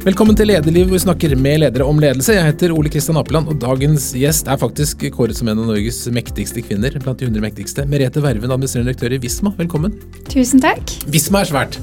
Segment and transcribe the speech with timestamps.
[0.00, 2.32] Velkommen til Lederliv, hvor vi snakker med ledere om ledelse.
[2.32, 5.98] Jeg heter Ole Kristian Apeland, og dagens gjest er faktisk kåret som en av Norges
[6.08, 6.94] mektigste kvinner.
[7.04, 7.84] blant de 100 mektigste.
[7.84, 9.92] Merete Verven, administrerende direktør i Visma, velkommen.
[10.32, 10.94] Tusen takk.
[11.12, 11.76] Visma er svært.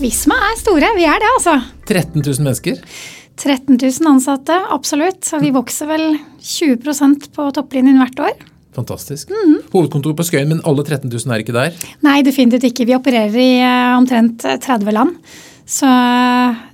[0.00, 1.54] Visma er store, vi er det altså.
[1.86, 2.80] 13 000 mennesker.
[3.38, 5.30] 13 000 ansatte, absolutt.
[5.38, 6.08] Og vi vokser vel
[6.42, 8.34] 20% på topplinjen hvert år.
[8.74, 9.30] Fantastisk.
[9.30, 9.60] Mm.
[9.70, 11.78] Hovedkontor på Skøyen, men alle 13 000 er ikke der?
[12.02, 12.88] Nei, definitivt ikke.
[12.90, 15.14] Vi opererer i uh, omtrent 30 land.
[15.70, 15.88] Så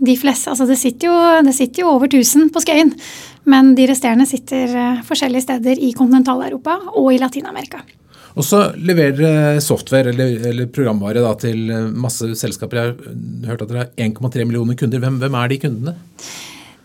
[0.00, 2.94] de fleste Altså det sitter jo, det sitter jo over 1000 på Skøyen.
[3.46, 7.84] Men de resterende sitter uh, forskjellige steder i kontinental-Europa og i Latin-Amerika.
[8.36, 12.80] Og så leverer dere software eller, eller programvare da, til masse selskaper.
[12.80, 12.96] Jeg
[13.46, 15.00] har hørt at dere har 1,3 millioner kunder.
[15.00, 15.94] Hvem, hvem er de kundene?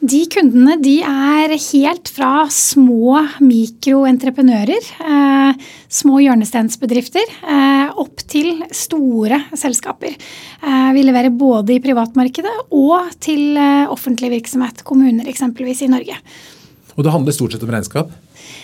[0.01, 5.59] De kundene de er helt fra små mikroentreprenører, eh,
[5.93, 10.17] små hjørnestensbedrifter, eh, opp til store selskaper.
[10.63, 16.17] Eh, vi leverer både i privatmarkedet og til eh, offentlig virksomhet, kommuner eksempelvis i Norge.
[16.97, 18.09] Og det handler stort sett om regnskap?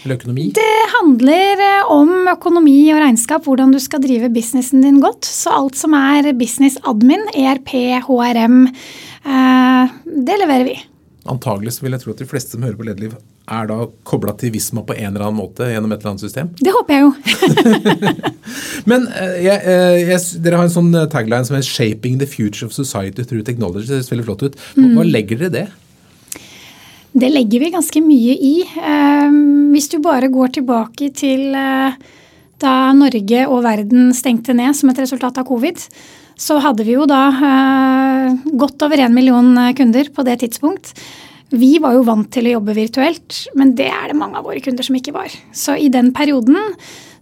[0.04, 0.50] Eller økonomi?
[0.58, 5.22] Det handler eh, om økonomi og regnskap, hvordan du skal drive businessen din godt.
[5.22, 8.64] Så alt som er business admin, ERP, HRM,
[9.22, 10.80] eh, det leverer vi
[11.32, 13.16] antagelig så vil jeg tro at de fleste som hører på Lederliv,
[13.48, 16.52] er da kobla til Visma på en eller annen måte gjennom et eller annet system?
[16.60, 17.12] Det håper jeg jo.
[18.92, 22.28] Men eh, jeg, eh, jeg, dere har en sånn eh, tagline som er 'Shaping the
[22.28, 23.88] future of society through technology'.
[23.88, 24.60] Det ser veldig flott ut.
[24.76, 25.12] Hva, hva mm.
[25.14, 25.68] legger dere i det?
[27.18, 28.56] Det legger vi ganske mye i.
[29.74, 31.56] Hvis du bare går tilbake til
[32.62, 35.82] da Norge og verden stengte ned som et resultat av covid,
[36.38, 37.24] så hadde vi jo da
[38.46, 40.94] godt over én million kunder på det tidspunkt.
[41.50, 44.60] Vi var jo vant til å jobbe virtuelt, men det er det mange av våre
[44.64, 45.32] kunder som ikke var.
[45.56, 46.58] Så i den perioden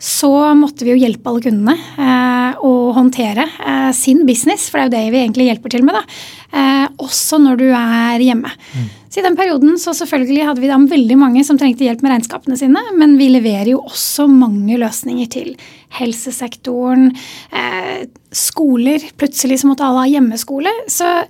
[0.01, 4.83] så måtte vi jo hjelpe alle kundene eh, å håndtere eh, sin business, for det
[4.83, 6.19] er jo det vi egentlig hjelper til med, da.
[6.57, 8.51] Eh, også når du er hjemme.
[8.73, 8.89] Mm.
[9.15, 12.11] Så i den perioden så selvfølgelig hadde vi da veldig mange som trengte hjelp med
[12.11, 15.53] regnskapene sine, men vi leverer jo også mange løsninger til
[15.95, 17.13] helsesektoren,
[17.55, 19.05] eh, skoler.
[19.15, 20.73] Plutselig så måtte alle ha hjemmeskole.
[20.91, 21.23] så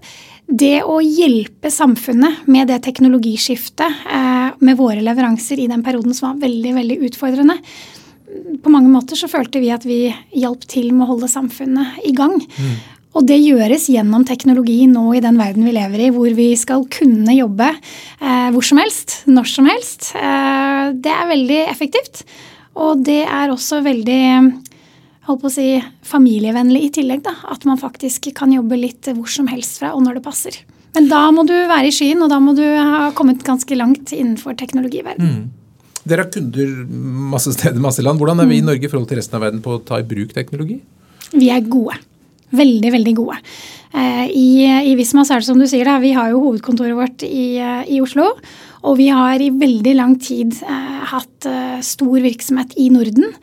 [0.47, 6.31] det å hjelpe samfunnet med det teknologiskiftet eh, med våre leveranser i den perioden som
[6.31, 7.59] var veldig, veldig utfordrende
[8.63, 12.13] På mange måter så følte vi at vi hjalp til med å holde samfunnet i
[12.17, 12.33] gang.
[12.41, 12.75] Mm.
[13.15, 16.83] Og det gjøres gjennom teknologi nå i den verden vi lever i, hvor vi skal
[16.91, 20.11] kunne jobbe eh, hvor som helst, når som helst.
[20.19, 22.25] Eh, det er veldig effektivt.
[22.75, 24.21] Og det er også veldig
[25.25, 25.67] holdt på å si,
[26.05, 27.23] familievennlig i tillegg.
[27.25, 30.57] da, At man faktisk kan jobbe litt hvor som helst fra, og når det passer.
[30.95, 34.13] Men da må du være i skyen, og da må du ha kommet ganske langt
[34.15, 35.47] innenfor teknologiverdenen.
[35.47, 36.01] Mm.
[36.05, 36.75] Dere har kunder
[37.31, 38.21] masse steder, masse land.
[38.21, 38.69] Hvordan er vi i mm.
[38.69, 40.77] Norge i forhold til resten av verden på å ta i bruk teknologi?
[41.33, 41.97] Vi er gode.
[42.55, 43.39] Veldig, veldig gode.
[43.95, 44.47] Eh, I,
[44.91, 47.55] i Visma så er det som du sier, da, vi har jo hovedkontoret vårt i,
[47.61, 48.31] eh, i Oslo.
[48.85, 53.33] Og vi har i veldig lang tid eh, hatt eh, stor virksomhet i Norden.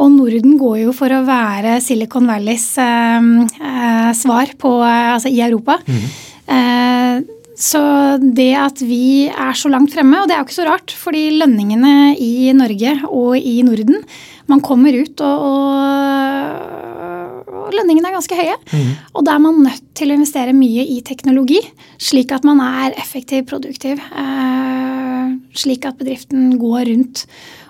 [0.00, 3.28] Og Norden går jo for å være Silicon Valleys eh,
[3.60, 5.80] eh, svar på, altså i Europa.
[5.84, 6.08] Mm.
[6.54, 7.82] Eh, så
[8.20, 11.26] det at vi er så langt fremme, og det er jo ikke så rart, fordi
[11.42, 14.00] lønningene i Norge og i Norden
[14.48, 16.89] Man kommer ut, og, og,
[17.60, 18.56] og lønningene er ganske høye.
[18.72, 18.92] Mm.
[19.14, 21.60] Og da er man nødt til å investere mye i teknologi,
[22.00, 24.00] slik at man er effektiv, produktiv.
[24.00, 27.26] Eh, slik at bedriften går rundt.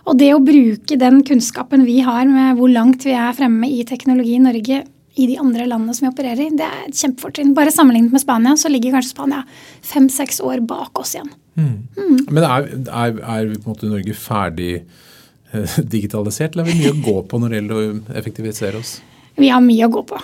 [0.08, 3.84] Og det å bruke den kunnskapen vi har med hvor langt vi er fremme i
[3.88, 4.82] teknologi i Norge
[5.20, 7.52] i de andre landene som vi opererer i, det er et kjempefortrinn.
[7.56, 9.42] Bare sammenlignet med Spania så ligger kanskje Spania
[9.86, 11.30] fem-seks år bak oss igjen.
[11.58, 11.76] Mm.
[11.98, 12.18] Mm.
[12.30, 16.94] Men er, er, er, på en måte Norge ferdig eh, digitalisert, eller har vi mye
[16.94, 18.96] å gå på når det gjelder å effektivisere oss?
[19.40, 20.20] Vi har mye å gå på.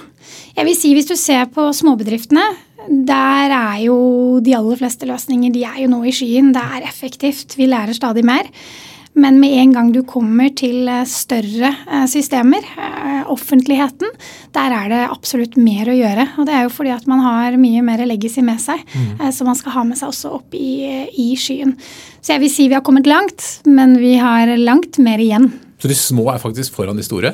[0.56, 2.44] Jeg vil si Hvis du ser på småbedriftene,
[2.86, 3.96] der er jo
[4.44, 6.52] de aller fleste løsninger de er jo nå i skyen.
[6.54, 7.56] Det er effektivt.
[7.58, 8.50] Vi lærer stadig mer.
[9.16, 14.10] Men med en gang du kommer til eh, større eh, systemer, eh, offentligheten,
[14.52, 16.26] der er det absolutt mer å gjøre.
[16.36, 19.24] Og det er jo fordi at man har mye mer legacy med seg, mm.
[19.32, 21.72] som man skal ha med seg også opp i, i, skyen.
[22.20, 25.48] Så jeg vil si vi har kommet langt, men vi har langt mer igjen.
[25.80, 27.32] Så de små er faktisk foran de store?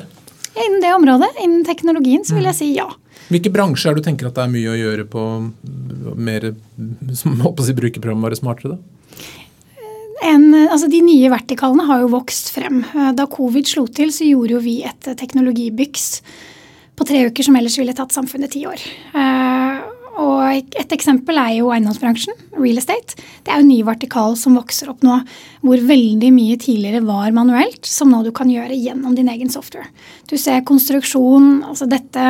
[0.53, 2.89] Innen det området, innen teknologien, så vil jeg si ja.
[3.31, 5.23] Hvilke bransjer er du tenker at det er mye å gjøre på
[6.19, 6.51] mer
[7.17, 8.75] som håper å si, brukerprogramvare smartere?
[8.75, 8.93] da?
[10.23, 12.83] En, altså de nye vertikalene har jo vokst frem.
[12.93, 16.05] Eh, da covid slo til, så gjorde jo vi et eh, teknologibyks
[16.93, 18.79] på tre uker som ellers ville tatt samfunnet ti år.
[20.21, 23.17] Og et eksempel er jo eiendomsbransjen, real estate.
[23.41, 25.19] Det er jo en ny vertikal som vokser opp nå,
[25.65, 29.89] hvor veldig mye tidligere var manuelt, som nå du kan gjøre gjennom din egen software.
[30.29, 32.27] Du ser konstruksjon, altså dette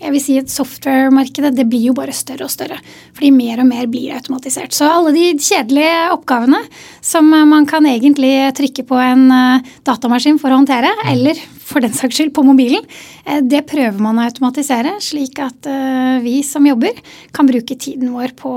[0.00, 2.78] jeg vil si at software-markedet det blir jo bare større og større.
[3.16, 4.72] Fordi mer og mer blir automatisert.
[4.72, 6.60] Så alle de kjedelige oppgavene
[7.04, 11.94] som man kan egentlig trykke på en eh, datamaskin for å håndtere, eller for den
[11.94, 12.86] saks skyld på mobilen,
[13.26, 16.96] eh, det prøver man å automatisere, slik at eh, vi som jobber,
[17.36, 18.54] kan bruke tiden vår på,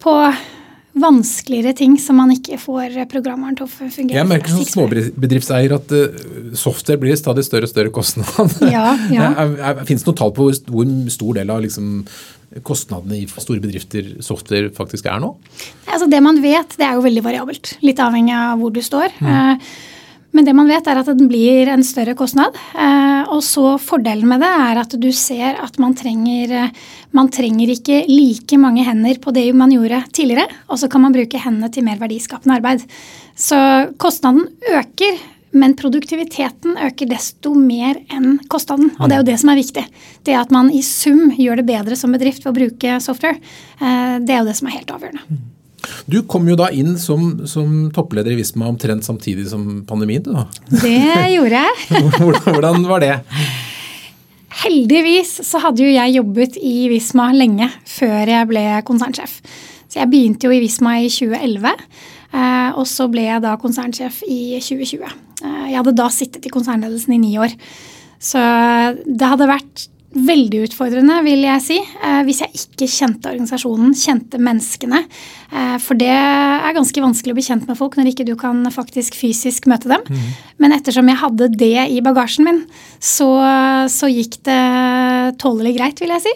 [0.00, 0.16] på
[0.98, 4.16] vanskeligere ting som man ikke får programmeren til å fungere.
[4.16, 6.24] Jeg merker som småbedriftseier at uh,
[6.58, 8.56] software blir stadig større og større kostnad.
[8.70, 9.30] Ja, ja.
[9.86, 12.02] Fins det noe tall på hvor stor del av liksom,
[12.66, 15.32] kostnadene i store bedrifter software faktisk er nå?
[15.86, 17.76] Altså det man vet, det er jo veldig variabelt.
[17.86, 19.14] Litt avhengig av hvor du står.
[19.22, 19.62] Mm.
[20.30, 22.54] Men det man vet, er at den blir en større kostnad.
[22.74, 26.78] Eh, og så fordelen med det er at du ser at man trenger, eh,
[27.16, 31.16] man trenger ikke like mange hender på det man gjorde tidligere, og så kan man
[31.16, 32.86] bruke hendene til mer verdiskapende arbeid.
[33.34, 33.58] Så
[33.98, 35.18] kostnaden øker,
[35.50, 38.92] men produktiviteten øker desto mer enn kostnaden.
[39.00, 39.86] Og det er jo det som er viktig.
[40.26, 43.40] Det at man i sum gjør det bedre som bedrift ved å bruke software,
[43.80, 45.40] eh, det er jo det som er helt avgjørende.
[46.10, 50.24] Du kom jo da inn som, som toppleder i Visma omtrent samtidig som pandemien.
[50.26, 50.46] Da.
[50.70, 52.04] Det gjorde jeg.
[52.50, 53.16] Hvordan var det?
[54.60, 59.38] Heldigvis så hadde jo jeg jobbet i Visma lenge før jeg ble konsernsjef.
[59.90, 61.70] Så jeg begynte jo i Visma i 2011,
[62.30, 65.06] eh, og så ble jeg da konsernsjef i 2020.
[65.40, 67.54] Eh, jeg hadde da sittet i konsernledelsen i ni år.
[68.20, 68.42] Så
[69.06, 74.40] det hadde vært veldig utfordrende, vil jeg si, eh, hvis jeg ikke kjente organisasjonen, kjente
[74.42, 75.04] menneskene.
[75.52, 78.64] Eh, for det er ganske vanskelig å bli kjent med folk når ikke du kan
[78.74, 80.02] faktisk fysisk møte dem.
[80.10, 80.26] Mm.
[80.58, 82.64] Men ettersom jeg hadde det i bagasjen min,
[82.98, 83.30] så,
[83.86, 86.34] så gikk det tålelig greit, vil jeg si.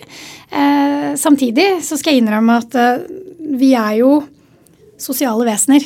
[0.55, 2.79] Eh, samtidig så skal jeg innrømme at
[3.59, 4.21] vi er jo
[5.03, 5.83] sosiale vesener.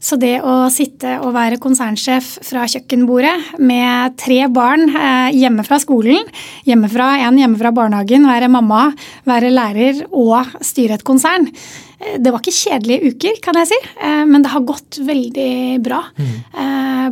[0.00, 5.76] Så det å sitte og være konsernsjef fra kjøkkenbordet med tre barn eh, hjemme fra
[5.82, 6.24] skolen,
[6.64, 8.86] hjemmefra, en hjemme fra barnehagen, være mamma,
[9.28, 13.80] være lærer og styre et konsern eh, Det var ikke kjedelige uker, kan jeg si,
[14.00, 15.52] eh, men det har gått veldig
[15.84, 16.00] bra.
[16.16, 16.32] Mm.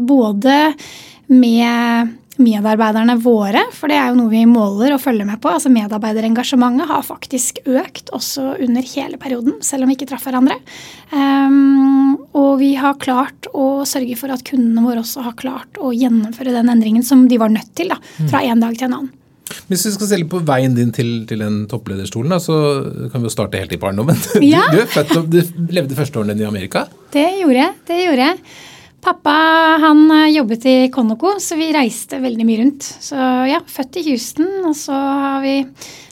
[0.08, 0.56] Både
[1.28, 5.50] med medarbeiderne våre, for det er jo noe vi måler og følger med på.
[5.52, 10.58] altså Medarbeiderengasjementet har faktisk økt også under hele perioden, selv om vi ikke traff hverandre.
[11.12, 15.92] Um, og vi har klart å sørge for at kundene våre også har klart å
[15.94, 17.98] gjennomføre den endringen som de var nødt til da,
[18.28, 19.14] fra en dag til en annen.
[19.68, 22.56] Hvis vi skal se litt på veien din til, til den topplederstolen, da, så
[23.12, 24.18] kan vi jo starte helt i barndommen.
[24.48, 24.64] Ja.
[24.72, 24.80] Du,
[25.28, 26.86] du, du levde første årene dine i Amerika?
[27.12, 27.78] Det gjorde jeg.
[27.88, 28.42] det gjorde jeg.
[29.00, 29.34] Pappa
[29.80, 32.88] han eh, jobbet i Conoco, så vi reiste veldig mye rundt.
[33.04, 33.16] Så
[33.48, 35.62] ja, født i Houston, og så har vi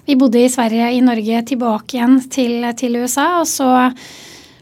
[0.06, 3.40] Vi bodde i Sverige, i Norge, tilbake igjen til, til USA.
[3.40, 3.66] Og så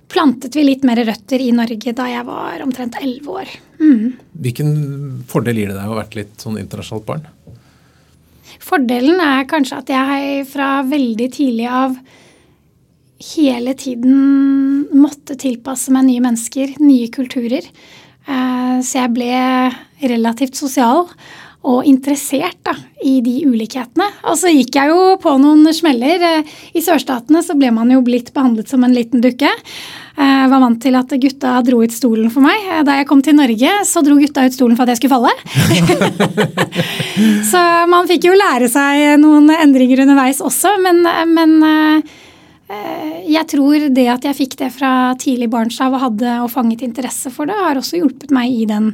[0.09, 3.51] plantet vi litt mer røtter i Norge da jeg var omtrent elleve år.
[3.77, 4.15] Mm.
[4.41, 4.71] Hvilken
[5.29, 7.27] fordel gir det deg å ha vært litt sånn internasjonalt barn?
[8.65, 11.99] Fordelen er kanskje at jeg fra veldig tidlig av
[13.35, 17.69] hele tiden måtte tilpasse meg nye mennesker, nye kulturer.
[18.25, 19.33] Eh, så jeg ble
[20.05, 21.07] relativt sosial
[21.65, 24.07] og interessert da, i de ulikhetene.
[24.29, 26.21] Og så gikk jeg jo på noen smeller.
[26.21, 29.49] Eh, I sørstatene så ble man jo blitt behandlet som en liten dukke.
[29.49, 32.69] Jeg eh, var vant til at gutta dro ut stolen for meg.
[32.85, 35.33] Da jeg kom til Norge, så dro gutta ut stolen for at jeg skulle falle.
[37.53, 41.01] så man fikk jo lære seg noen endringer underveis også, men,
[41.33, 41.57] men
[42.69, 47.33] jeg tror det at jeg fikk det fra tidlig barnshav og hadde og fanget interesse
[47.35, 48.93] for det, har også hjulpet meg i den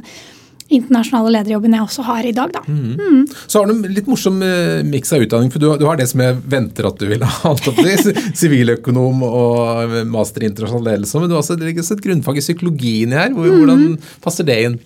[0.71, 2.51] internasjonale lederjobben jeg også har i dag.
[2.55, 2.61] Da.
[2.67, 2.91] Mm.
[2.95, 3.23] Mm.
[3.47, 5.51] Så har du en litt morsom eh, miks av utdanning.
[5.51, 7.51] for du, du, har det som jeg venter at du vil ha.
[8.41, 11.19] Siviløkonom og master i internasjonal ledelse.
[11.19, 13.35] Men du har også, det ligger også et grunnfag i psykologien her.
[13.35, 13.43] Mm.
[13.43, 13.85] Hvordan
[14.23, 14.79] passer det inn?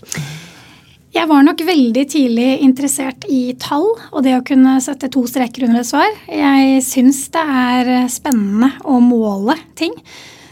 [1.15, 5.63] Jeg var nok veldig tidlig interessert i tall og det å kunne sette to streker
[5.63, 6.09] under et svar.
[6.27, 9.93] Jeg syns det er spennende å måle ting.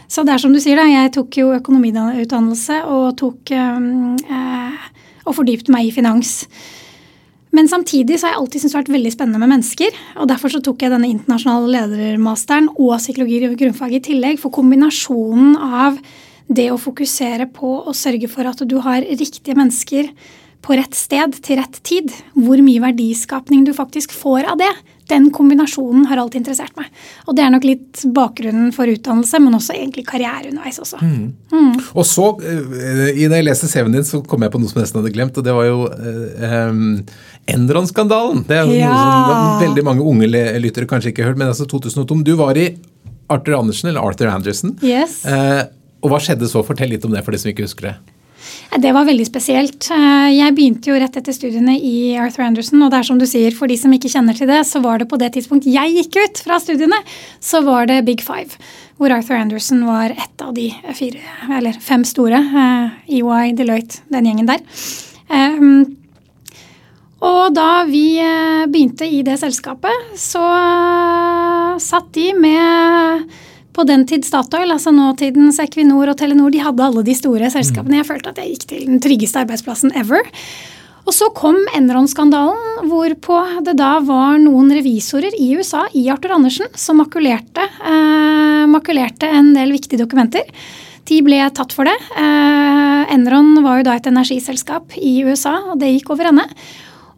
[0.08, 0.86] Så det er som du sier, da.
[0.88, 4.86] Jeg tok jo økonomiutdannelse og tok eh,
[5.24, 6.46] og fordypte meg i finans.
[7.54, 9.98] Men samtidig så har jeg alltid syntes det har vært veldig spennende med mennesker.
[10.16, 14.40] og Derfor så tok jeg denne internasjonale ledermasteren og psykologi og grunnfag i tillegg.
[14.40, 16.00] For kombinasjonen av
[16.48, 20.08] det å fokusere på å sørge for at du har riktige mennesker
[20.64, 22.10] på rett sted til rett tid.
[22.32, 24.72] Hvor mye verdiskapning du faktisk får av det.
[25.10, 26.88] Den kombinasjonen har alltid interessert meg.
[27.28, 31.00] Og det er nok litt bakgrunnen for utdannelse, men også egentlig karriere underveis også.
[31.04, 31.26] Mm.
[31.52, 31.74] Mm.
[31.92, 32.30] Og så,
[33.12, 35.12] i det jeg leste CV-en din, så kom jeg på noe som jeg nesten hadde
[35.12, 36.80] glemt, og det var jo eh, um,
[37.52, 38.46] Enron-skandalen.
[38.48, 38.96] Det er noe ja.
[38.96, 40.32] som veldig mange unge
[40.64, 42.22] lyttere kanskje ikke har hørt, men altså 2002.
[42.24, 42.70] Du var i
[43.28, 44.78] Arthur Andersen, eller Arthur Anderson.
[44.80, 45.20] Yes.
[45.28, 45.66] Eh,
[46.00, 46.64] og hva skjedde så?
[46.64, 47.96] Fortell litt om det for de som ikke husker det.
[48.74, 49.86] Det var veldig spesielt.
[49.94, 53.26] Eh, jeg begynte jo rett etter studiene i Arthur Anderson, og det er som du
[53.30, 55.94] sier, for de som ikke kjenner til det, så var det på det tidspunkt jeg
[55.94, 56.98] gikk ut fra studiene,
[57.38, 58.58] så var det Big Five.
[58.98, 61.22] Hvor Arthur Anderson var ett av de fire,
[61.54, 62.42] eller fem store.
[63.06, 64.66] EY, eh, e Deloitte, den gjengen der.
[65.30, 65.96] Um,
[67.24, 68.18] og da vi
[68.68, 70.42] begynte i det selskapet, så
[71.80, 73.30] satt de med
[73.74, 77.98] på den tid Statoil, altså nåtidens Equinor og Telenor, de hadde alle de store selskapene.
[77.98, 80.22] Jeg følte at jeg gikk til den tryggeste arbeidsplassen ever.
[81.04, 86.70] Og så kom Enron-skandalen, hvorpå det da var noen revisorer i USA, i Arthur Andersen,
[86.80, 90.48] som makulerte, eh, makulerte en del viktige dokumenter.
[91.04, 91.96] De ble tatt for det.
[92.16, 96.48] Eh, Enron var jo da et energiselskap i USA, og det gikk over ende.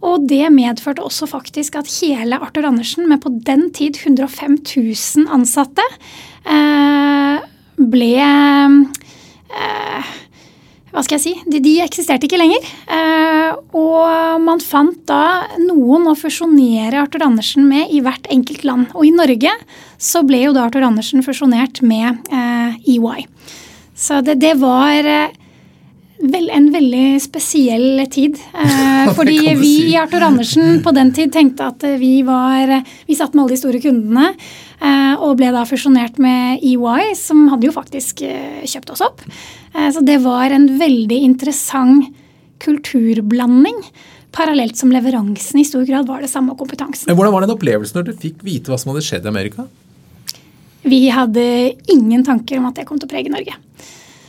[0.03, 5.31] Og det medførte også faktisk at hele Arthur Andersen, med på den tid 105 000
[5.31, 5.83] ansatte,
[6.47, 10.13] ble eh,
[10.93, 12.65] hva skal jeg si, de, de eksisterte ikke lenger.
[12.89, 18.89] Eh, og man fant da noen å fusjonere Arthur Andersen med i hvert enkelt land.
[18.97, 19.53] Og i Norge
[20.01, 23.27] så ble jo da Arthur Andersen fusjonert med EY.
[23.97, 25.05] Så det, det var
[26.19, 28.39] vel, en veldig spesiell tid.
[28.55, 32.73] Eh, fordi vi i Arthur Andersen på den tid tenkte at vi var
[33.07, 37.47] Vi satt med alle de store kundene eh, og ble da fusjonert med EY, som
[37.53, 39.25] hadde jo faktisk eh, kjøpt oss opp.
[39.75, 42.13] Eh, så det var en veldig interessant
[42.63, 43.81] kulturblanding.
[44.37, 47.09] Parallelt som leveransen i stor grad var det samme kompetansen.
[47.09, 49.67] Men Hvordan var den opplevelsen når du fikk vite hva som hadde skjedd i Amerika?
[50.87, 51.45] Vi hadde
[51.91, 53.57] ingen tanker om at det kom til å prege Norge.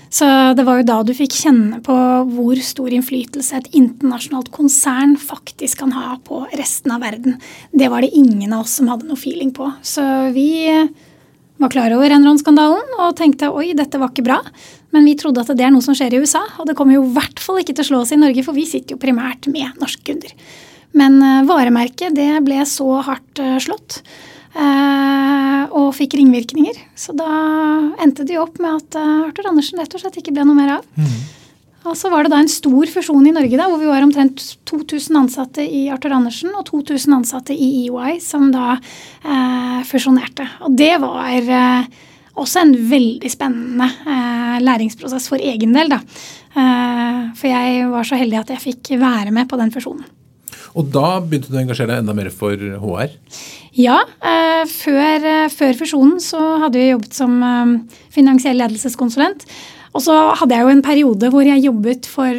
[0.10, 1.96] Så det var jo da du fikk kjenne på
[2.32, 7.38] hvor stor innflytelse et internasjonalt konsern faktisk kan ha på resten av verden.
[7.72, 9.68] Det var det ingen av oss som hadde noe feeling på.
[9.84, 10.04] Så
[10.36, 10.48] vi
[11.58, 14.40] var klar over Enron-skandalen og tenkte oi, dette var ikke bra.
[14.96, 17.04] Men vi trodde at det er noe som skjer i USA, og det kommer jo
[17.04, 19.50] i hvert fall ikke til å slå oss i Norge, for vi sitter jo primært
[19.52, 20.32] med norske kunder.
[20.98, 24.00] Men eh, varemerket det ble så hardt eh, slått
[24.58, 26.78] og fikk ringvirkninger.
[26.98, 27.32] Så da
[28.04, 30.78] endte de opp med at eh, Arthur Andersen rett og slett ikke ble noe mer
[30.78, 30.88] av.
[30.98, 31.18] Mm.
[31.88, 34.42] Og så var det da en stor fusjon i Norge da, hvor vi var omtrent
[34.68, 40.50] 2000 ansatte i Arthur Andersen og 2000 ansatte i EY som da eh, fusjonerte.
[40.68, 41.88] Og det var eh,
[42.38, 45.96] også en veldig spennende eh, læringsprosess for egen del.
[45.96, 46.02] da.
[46.58, 50.17] Eh, for jeg var så heldig at jeg fikk være med på den fusjonen.
[50.77, 53.15] Og da begynte du å engasjere deg enda mer for HR?
[53.77, 53.98] Ja.
[54.22, 57.74] Eh, før, eh, før, fusjonen så hadde jeg jobbet som eh,
[58.13, 59.46] finansiell ledelseskonsulent.
[59.98, 62.29] Og så hadde jeg jo en periode hvor jeg jobbet for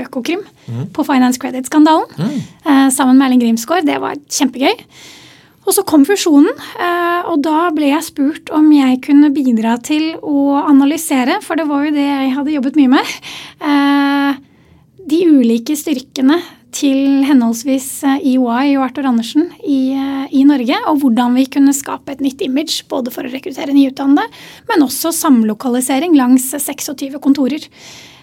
[0.00, 0.84] Økokrim mm.
[0.96, 2.06] på Finance Credit-skandalen.
[2.16, 2.38] Mm.
[2.94, 3.84] Sammen med Erling Grimsgaard.
[3.84, 4.78] Det var kjempegøy.
[5.68, 6.48] Og så kom fusjonen,
[7.28, 11.84] og da ble jeg spurt om jeg kunne bidra til å analysere, for det var
[11.84, 14.40] jo det jeg hadde jobbet mye med,
[15.10, 16.40] de ulike styrkene
[16.74, 21.46] til henholdsvis EY eh, e og Arthur Andersen i, eh, i, Norge, og hvordan vi
[21.50, 24.26] kunne skape et nytt image både for å rekruttere nyutdannede,
[24.70, 27.66] men også samlokalisering langs 26 kontorer.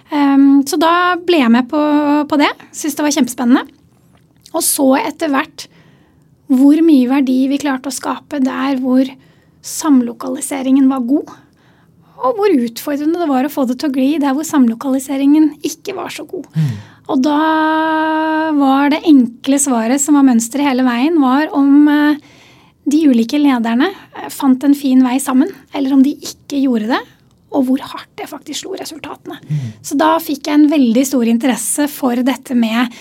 [0.07, 1.79] Um, så da ble jeg med på,
[2.31, 2.49] på det.
[2.71, 3.65] Syns det var kjempespennende.
[4.55, 5.67] Og så etter hvert
[6.47, 9.09] hvor mye verdi vi klarte å skape der hvor
[9.67, 11.33] samlokaliseringen var god.
[12.17, 15.97] Og hvor utfordrende det var å få det til å gli der hvor samlokaliseringen ikke
[15.97, 16.47] var så god.
[16.55, 16.77] Mm.
[17.07, 17.41] Og da
[18.57, 22.17] var det enkle svaret som var mønsteret hele veien, var om eh,
[22.87, 27.03] de ulike lederne eh, fant en fin vei sammen, eller om de ikke gjorde det.
[27.55, 29.39] Og hvor hardt det faktisk slo resultatene.
[29.39, 29.71] Mm.
[29.85, 32.91] Så da fikk jeg en veldig stor interesse for dette med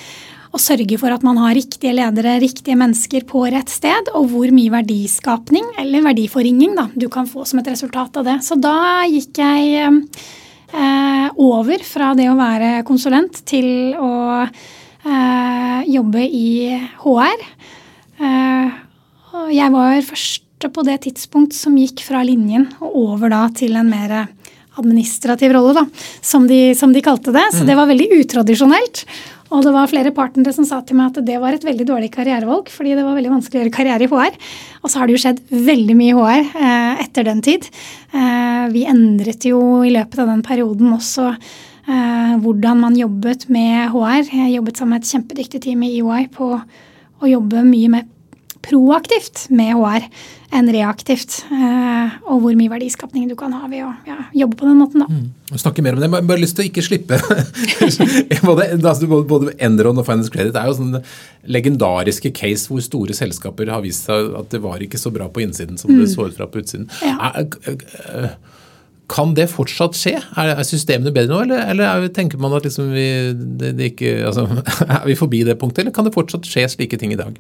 [0.55, 4.55] å sørge for at man har riktige ledere, riktige mennesker på rett sted, og hvor
[4.55, 8.39] mye verdiskapning eller verdiforringing da, du kan få som et resultat av det.
[8.47, 10.23] Så da gikk jeg eh,
[11.37, 14.11] over fra det å være konsulent til å
[14.43, 16.49] eh, jobbe i
[17.03, 17.45] HR.
[18.17, 18.83] Eh,
[19.53, 23.91] jeg var første på det tidspunkt som gikk fra linjen og over da til en
[23.91, 24.17] mer
[24.77, 25.85] administrativ rolle, da,
[26.25, 27.45] som de, som de kalte det.
[27.53, 27.69] Så mm.
[27.69, 29.05] det var veldig utradisjonelt.
[29.55, 32.11] Og det var flere partnere som sa til meg at det var et veldig dårlig
[32.15, 34.41] karrierevalg, fordi det var veldig vanskelig å gjøre karriere i HR.
[34.83, 37.69] Og så har det jo skjedd veldig mye i HR eh, etter den tid.
[38.11, 43.95] Eh, vi endret jo i løpet av den perioden også eh, hvordan man jobbet med
[43.95, 44.27] HR.
[44.33, 48.13] Jeg jobbet sammen med et kjempedyktig team i EY på å jobbe mye med
[48.67, 50.07] proaktivt med HR
[50.55, 51.41] enn reaktivt.
[51.51, 55.03] Eh, og hvor mye verdiskapning du kan ha ved å ja, jobbe på den måten.
[55.03, 55.09] da.
[55.11, 55.59] Mm.
[55.59, 56.11] Snakke mer om det.
[56.11, 57.19] Jeg bare lyst til å ikke slippe
[58.49, 61.03] både, altså, både Enron og Finance Credit er jo sånne
[61.57, 65.45] legendariske case hvor store selskaper har vist seg at det var ikke så bra på
[65.45, 66.03] innsiden som mm.
[66.03, 66.91] det så ut fra på utsiden.
[67.07, 67.33] Ja.
[69.11, 70.17] Kan det fortsatt skje?
[70.19, 74.49] Er, systemene bedre nå, eller, eller tenker man at liksom vi, det, det ikke, altså,
[74.99, 77.39] er vi forbi det punktet, eller kan det fortsatt skje slike ting i dag?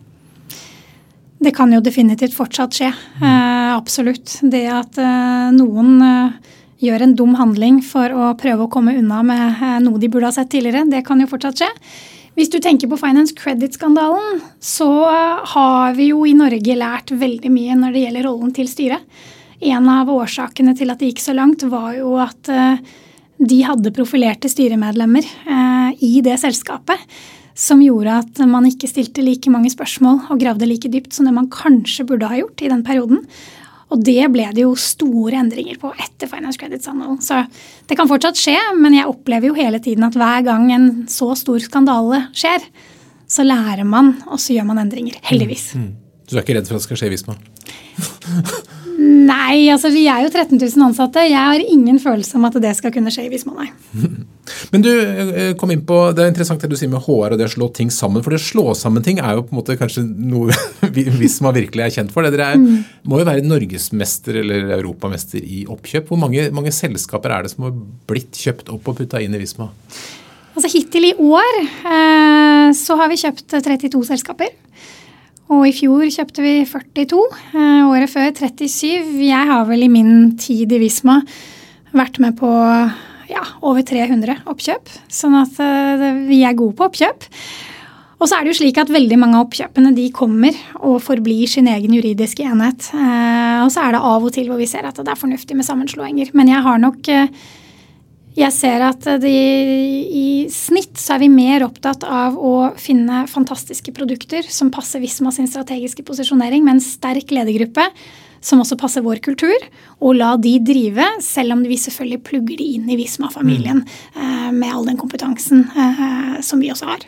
[1.39, 2.89] Det kan jo definitivt fortsatt skje.
[3.21, 4.39] Eh, absolutt.
[4.43, 6.53] Det at eh, noen eh,
[6.87, 10.37] gjør en dum handling for å prøve å komme unna med noe de burde ha
[10.37, 11.71] sett tidligere, det kan jo fortsatt skje.
[12.37, 14.91] Hvis du tenker på Finance Credit-skandalen, så
[15.55, 19.23] har vi jo i Norge lært veldig mye når det gjelder rollen til styret.
[19.65, 22.51] En av årsakene til at det gikk så langt, var jo at
[23.41, 25.25] de hadde profilerte styremedlemmer
[26.05, 27.01] i det selskapet.
[27.57, 31.33] Som gjorde at man ikke stilte like mange spørsmål og gravde like dypt som det
[31.37, 33.23] man kanskje burde ha gjort i den perioden.
[33.95, 37.21] Og det ble det jo store endringer på etter Finance Credit Skandalen.
[37.23, 37.39] Så
[37.87, 41.31] det kan fortsatt skje, men jeg opplever jo hele tiden at hver gang en så
[41.39, 42.67] stor skandale skjer,
[43.31, 45.21] så lærer man, og så gjør man endringer.
[45.27, 45.71] Heldigvis.
[45.79, 46.25] Mm, mm.
[46.27, 47.39] Du er ikke redd for at det skal skje hvis Visma?
[49.07, 51.23] Nei, altså vi er jo 13 000 ansatte.
[51.27, 53.69] Jeg har ingen følelse om at det skal kunne skje i Visma, nei.
[54.73, 57.41] Men du eh, kom inn på, Det er interessant det du sier med HR og
[57.41, 58.23] det å slå ting sammen.
[58.25, 60.55] For det å slå sammen ting er jo på en måte kanskje noe
[61.21, 62.27] Visma virkelig er kjent for.
[62.27, 63.07] Det Dere er, mm.
[63.11, 66.11] må jo være norgesmester eller europamester i oppkjøp.
[66.11, 67.75] Hvor mange, mange, selskaper er det som har
[68.11, 69.71] blitt kjøpt opp og putta inn i Visma?
[70.57, 74.55] Altså Hittil i år eh, så har vi kjøpt 32 selskaper.
[75.53, 77.21] Og i fjor kjøpte vi 42.
[77.55, 79.21] Eh, året før 37.
[79.23, 81.21] Jeg har vel i min tid i Visma
[81.97, 82.51] vært med på
[83.31, 84.91] ja, over 300 oppkjøp.
[85.13, 87.29] Sånn at uh, vi er gode på oppkjøp.
[88.17, 91.51] Og så er det jo slik at veldig mange av oppkjøpene de kommer og forblir
[91.51, 92.91] sin egen juridiske enhet.
[92.91, 95.59] Uh, og så er det av og til hvor vi ser at det er fornuftig
[95.59, 96.35] med sammenslåinger.
[96.35, 97.11] Men jeg har nok
[98.37, 103.95] jeg ser at de, i snitt så er vi mer opptatt av å finne fantastiske
[103.97, 107.89] produkter som passer Visma sin strategiske posisjonering, med en sterk ledergruppe
[108.45, 109.57] som også passer vår kultur,
[110.05, 113.93] og la de drive, selv om vi selvfølgelig plugger de inn i Visma-familien mm.
[114.23, 117.07] eh, med all den kompetansen eh, som vi også har.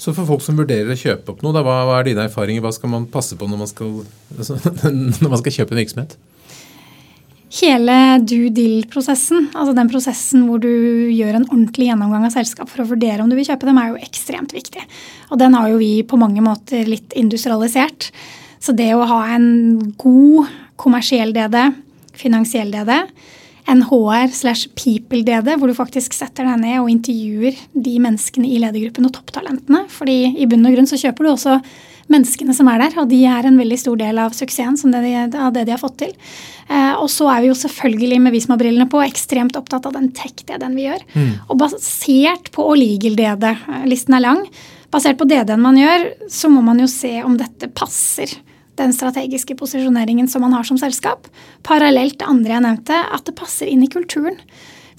[0.00, 2.62] Så for folk som vurderer å kjøpe opp noe, da, hva, er dine erfaringer?
[2.64, 3.92] Hva skal man passe på når man skal,
[4.36, 4.56] altså,
[5.20, 6.16] når man skal kjøpe en virksomhet?
[7.50, 10.70] Hele due deal-prosessen, altså den prosessen hvor du
[11.10, 13.90] gjør en ordentlig gjennomgang av selskap for å vurdere om du vil kjøpe dem, er
[13.90, 14.84] jo ekstremt viktig.
[15.34, 18.12] Og den har jo vi på mange måter litt industrialisert.
[18.62, 21.58] Så det å ha en god kommersiell DD,
[22.20, 22.94] finansiell DD,
[23.70, 28.60] en HR slash people-DD, hvor du faktisk setter deg ned og intervjuer de menneskene i
[28.62, 29.84] ledergruppen og topptalentene.
[29.90, 31.58] Fordi i bunn og grunn så kjøper du også
[32.10, 35.02] menneskene som er der, og de er en veldig stor del av suksessen som det
[35.04, 36.12] de, av det de har fått til.
[36.68, 40.76] Eh, og så er vi jo selvfølgelig med Visma-brillene på ekstremt opptatt av den tech-DD-en
[40.78, 41.06] vi gjør.
[41.14, 41.32] Mm.
[41.48, 44.44] Og basert på legal-DD, eh, listen er lang,
[44.90, 48.38] basert på DD-en man gjør, så må man jo se om dette passer
[48.80, 51.28] den strategiske posisjoneringen som man har som selskap.
[51.66, 54.38] Parallelt det andre jeg nevnte, at det passer inn i kulturen.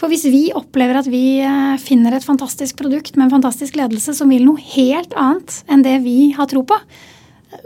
[0.02, 4.16] For hvis vi opplever at vi eh, finner et fantastisk produkt med en fantastisk ledelse
[4.18, 6.78] som vil noe helt annet enn det vi har tro på,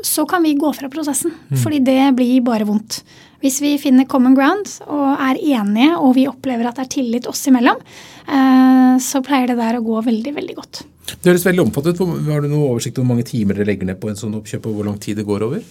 [0.03, 1.31] så kan vi gå fra prosessen.
[1.47, 1.61] Mm.
[1.61, 2.99] Fordi det blir bare vondt.
[3.39, 7.29] Hvis vi finner common ground og er enige og vi opplever at det er tillit
[7.31, 7.79] oss imellom,
[8.27, 10.83] eh, så pleier det der å gå veldig, veldig godt.
[11.05, 14.01] Det høres veldig omfattet Har du noe oversikt over hvor mange timer dere legger ned
[14.01, 15.63] på en sånn oppkjøp, og hvor lang tid det går over?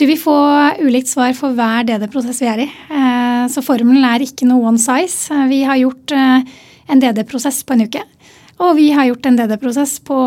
[0.00, 0.34] Du vil få
[0.80, 2.68] ulikt svar for hver DD-prosess vi er i.
[3.40, 5.32] Eh, så formelen er ikke noe one size.
[5.50, 6.46] Vi har gjort eh,
[6.90, 8.04] en DD-prosess på en uke.
[8.60, 10.20] Og vi har gjort en DD-prosess på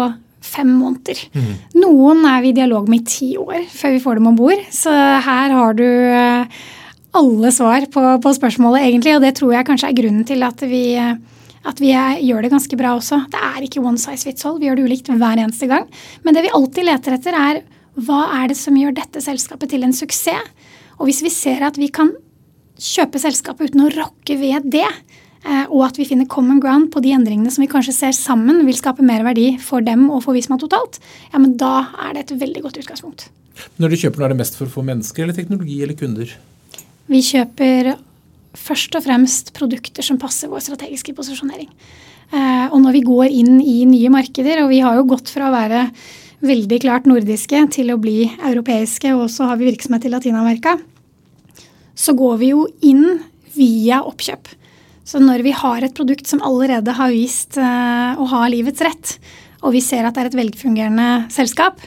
[0.43, 1.19] fem måneder.
[1.33, 1.51] Mm.
[1.79, 4.63] Noen er vi i dialog med i ti år før vi får dem om bord.
[4.73, 6.63] Så her har du eh,
[7.13, 9.15] alle svar på, på, spørsmålet, egentlig.
[9.17, 12.51] Og det tror jeg kanskje er grunnen til at vi, at vi er, gjør det
[12.55, 13.23] ganske bra også.
[13.31, 14.59] Det er ikke one size fits all.
[14.59, 15.87] Vi gjør det ulikt hver eneste gang.
[16.25, 19.85] Men det vi alltid leter etter, er hva er det som gjør dette selskapet til
[19.85, 20.49] en suksess?
[20.97, 22.11] Og hvis vi ser at vi kan
[22.83, 24.87] kjøpe selskapet uten å rokke ved det,
[25.47, 28.65] eh, og at vi finner common ground på de endringene som vi kanskje ser sammen
[28.67, 30.99] vil skape mer verdi for dem og for Visma totalt,
[31.31, 33.29] ja, men da er det et veldig godt utgangspunkt.
[33.77, 36.31] Når du kjøper er det mest for å få mennesker eller teknologi eller kunder?
[37.11, 37.93] Vi kjøper
[38.57, 41.69] først og fremst produkter som passer vår strategiske posisjonering.
[42.33, 45.49] Eh, og når vi går inn i nye markeder, og vi har jo gått fra
[45.49, 45.87] å være
[46.43, 50.75] veldig klart nordiske til å bli europeiske, og så har vi virksomhet i Latin-Amerika,
[51.95, 53.21] så går vi jo inn
[53.53, 54.49] via oppkjøp.
[55.03, 59.17] Så når vi har et produkt som allerede har vist uh, å ha livets rett,
[59.63, 61.81] og vi ser at det er et velfungerende selskap,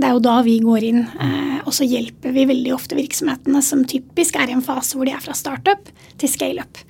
[0.00, 1.02] det er jo da vi går inn.
[1.16, 5.08] Uh, og så hjelper vi veldig ofte virksomhetene som typisk er i en fase hvor
[5.08, 5.88] de er fra startup
[6.20, 6.84] til scale-up.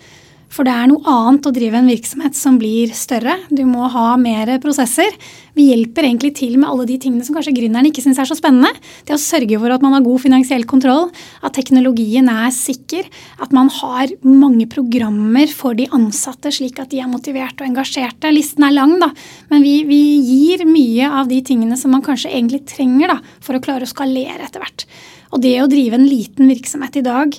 [0.50, 3.36] For det er noe annet å drive en virksomhet som blir større.
[3.54, 5.14] Du må ha mer prosesser.
[5.54, 8.34] Vi hjelper egentlig til med alle de tingene som kanskje gründeren ikke syns er så
[8.38, 8.72] spennende.
[9.06, 11.08] Det å sørge for at man har god finansiell kontroll,
[11.46, 13.06] at teknologien er sikker,
[13.46, 18.34] at man har mange programmer for de ansatte slik at de er motiverte og engasjerte.
[18.34, 19.12] Listen er lang, da,
[19.54, 23.54] men vi, vi gir mye av de tingene som man kanskje egentlig trenger da, for
[23.54, 24.88] å klare å skalere etter hvert.
[25.30, 27.38] Og det å drive en liten virksomhet i dag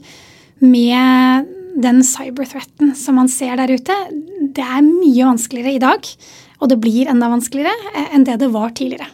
[0.63, 3.95] med den cyberthreaten som man ser der ute,
[4.55, 6.07] det er mye vanskeligere i dag.
[6.62, 9.10] Og det blir enda vanskeligere eh, enn det det var tidligere.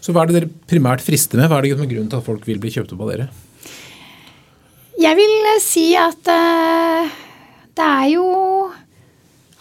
[0.00, 1.50] Så hva er det dere primært frister med?
[1.50, 3.28] Hva er det som er grunnen til at folk vil bli kjøpt opp av dere?
[4.96, 7.16] Jeg vil eh, si at uh,
[7.76, 8.26] det er jo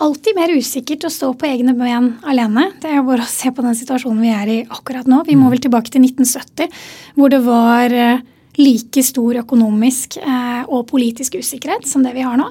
[0.05, 2.69] alltid mer usikkert å stå på egne ben alene.
[2.83, 5.23] Det er bare å se på den situasjonen vi er i akkurat nå.
[5.27, 6.71] Vi må vel tilbake til 1970,
[7.17, 8.23] hvor det var uh,
[8.59, 12.49] like stor økonomisk eh, og politisk usikkerhet som det vi har nå.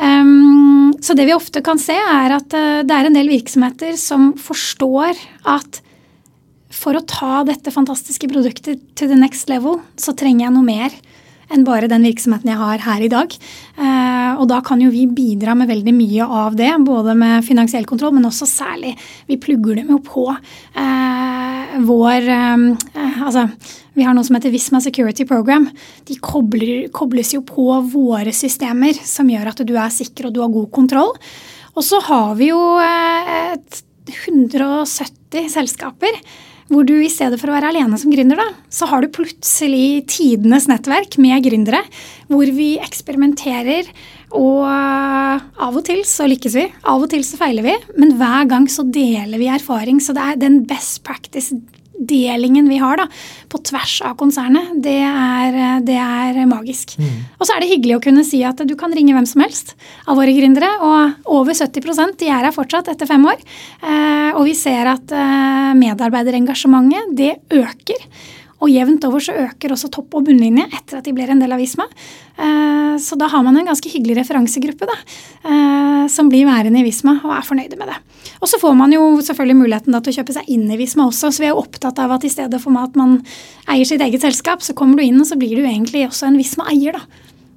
[0.00, 3.98] Um, så det vi ofte kan se, er at uh, det er en del virksomheter
[4.00, 5.82] som forstår at
[6.72, 10.94] for å ta dette fantastiske produktet to the next level, så trenger jeg noe mer
[11.50, 13.34] enn bare den virksomheten jeg har her i dag.
[13.78, 17.86] Uh, og da kan jo vi bidra med veldig mye av det, både med finansiell
[17.88, 18.94] kontroll, men også særlig
[19.28, 23.46] Vi plugger dem jo på uh, vår Altså
[24.00, 25.66] vi har noe som heter Visma Security Program.
[26.08, 30.40] De kobler, kobles jo på våre systemer, som gjør at du er sikker og du
[30.44, 31.10] har god kontroll.
[31.74, 33.82] Og så har vi jo eh, et
[34.30, 36.16] 170 selskaper
[36.70, 40.06] hvor du i stedet for å være alene som gründer, da, så har du plutselig
[40.10, 41.82] tidenes nettverk med gründere,
[42.30, 43.90] hvor vi eksperimenterer.
[44.38, 48.46] Og av og til så lykkes vi, av og til så feiler vi, men hver
[48.50, 49.98] gang så deler vi erfaring.
[49.98, 51.58] Så det er den best practice
[52.00, 53.06] delingen vi har da,
[53.52, 56.96] på tvers av konsernet, det er, det er magisk.
[57.00, 57.28] Mm.
[57.38, 59.74] Og så er det hyggelig å kunne si at du kan ringe hvem som helst
[60.06, 60.70] av våre gründere.
[60.80, 63.40] Og over 70 de er her fortsatt etter fem år.
[63.84, 68.06] Eh, og vi ser at eh, medarbeiderengasjementet, det øker.
[68.60, 71.52] Og jevnt over så øker også topp- og bunnlinje etter at de blir en del
[71.52, 71.86] av Visma.
[72.36, 74.96] Eh, så da har man en ganske hyggelig referansegruppe da,
[75.48, 77.96] eh, som blir værende i Visma og er fornøyde med det.
[78.40, 81.08] Og så får man jo selvfølgelig muligheten da til å kjøpe seg inn i Visma
[81.08, 83.22] også, så vi er jo opptatt av at i stedet for at man
[83.66, 86.40] eier sitt eget selskap, så kommer du inn og så blir du egentlig også en
[86.40, 86.92] Visma-eier.
[86.92, 87.00] da.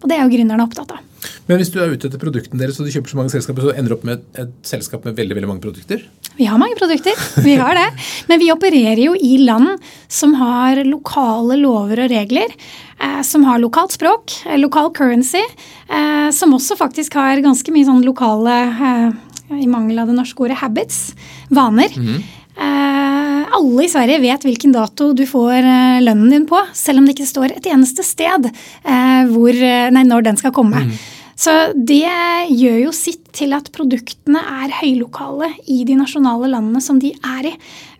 [0.04, 1.04] Og det er jo gründerne opptatt av.
[1.49, 3.73] Men hvis du er ute etter produktene deres og du kjøper så mange selskaper, så
[3.75, 6.06] ender du opp med et, et selskap med veldig veldig mange produkter?
[6.38, 7.89] Vi har mange produkter, vi har det.
[8.29, 9.75] Men vi opererer jo i land
[10.08, 12.53] som har lokale lover og regler.
[13.03, 15.43] Eh, som har lokalt språk, eh, lokal currency.
[15.89, 20.39] Eh, som også faktisk har ganske mye sånn lokale, eh, i mangel av det norske
[20.45, 21.13] ordet, habits.
[21.49, 21.91] Vaner.
[21.95, 22.23] Mm -hmm.
[23.53, 25.62] alle i Sverige vet hvilken dato du får
[26.01, 28.49] lønnen din på, selv om det ikke står et eneste sted
[29.29, 29.53] hvor,
[29.91, 30.77] nei, når den skal komme.
[30.77, 30.91] Mm.
[31.39, 32.06] Så det
[32.54, 37.50] gjør jo sitt til at produktene er høylokale i de nasjonale landene som de er
[37.50, 37.54] i.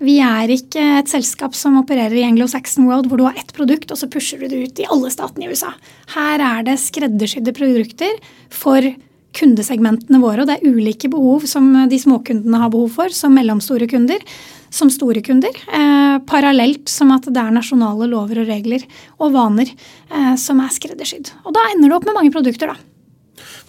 [0.04, 3.90] Vi er ikke et selskap som opererer i Anglo-Saxon World hvor du har ett produkt,
[3.92, 5.74] og så pusher du det ut i alle statene i USA.
[6.14, 8.22] Her er det skreddersydde produkter
[8.54, 8.86] for
[9.34, 13.90] kundesegmentene våre, og det er ulike behov som de småkundene har behov for, som mellomstore
[13.90, 14.22] kunder
[14.74, 15.54] som store kunder.
[15.54, 18.86] Eh, parallelt som at det er nasjonale lover og regler
[19.20, 21.30] og vaner eh, som er skreddersydd.
[21.46, 22.93] Og da ender det opp med mange produkter, da.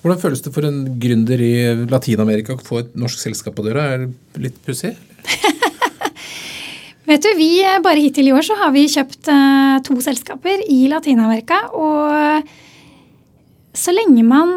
[0.02, 1.54] Hvordan føles det for en gründer i
[1.90, 3.87] Latin-Amerika å få et norsk selskap på døra?
[3.94, 4.94] Er det litt pussig?
[7.08, 7.50] Vet du, vi
[7.84, 11.66] Bare hittil i år så har vi kjøpt uh, to selskaper i Latin-Amerika.
[11.76, 12.48] Og
[13.76, 14.56] så lenge man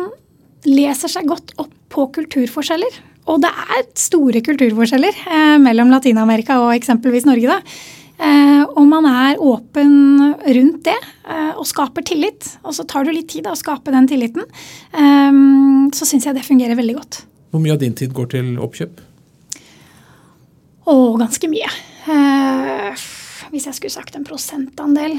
[0.67, 2.97] leser seg godt opp på kulturforskjeller,
[3.31, 8.06] og det er store kulturforskjeller uh, mellom Latin-Amerika og eksempelvis Norge, da, Eh,
[8.77, 9.93] og man er åpen
[10.45, 13.93] rundt det eh, og skaper tillit, og så tar det litt tid da, å skape
[13.93, 14.45] den tilliten,
[14.93, 15.41] eh,
[15.97, 17.21] så syns jeg det fungerer veldig godt.
[17.53, 19.03] Hvor mye av din tid går til oppkjøp?
[20.87, 21.69] Å, ganske mye.
[23.51, 25.17] hvis jeg skulle sagt en prosentandel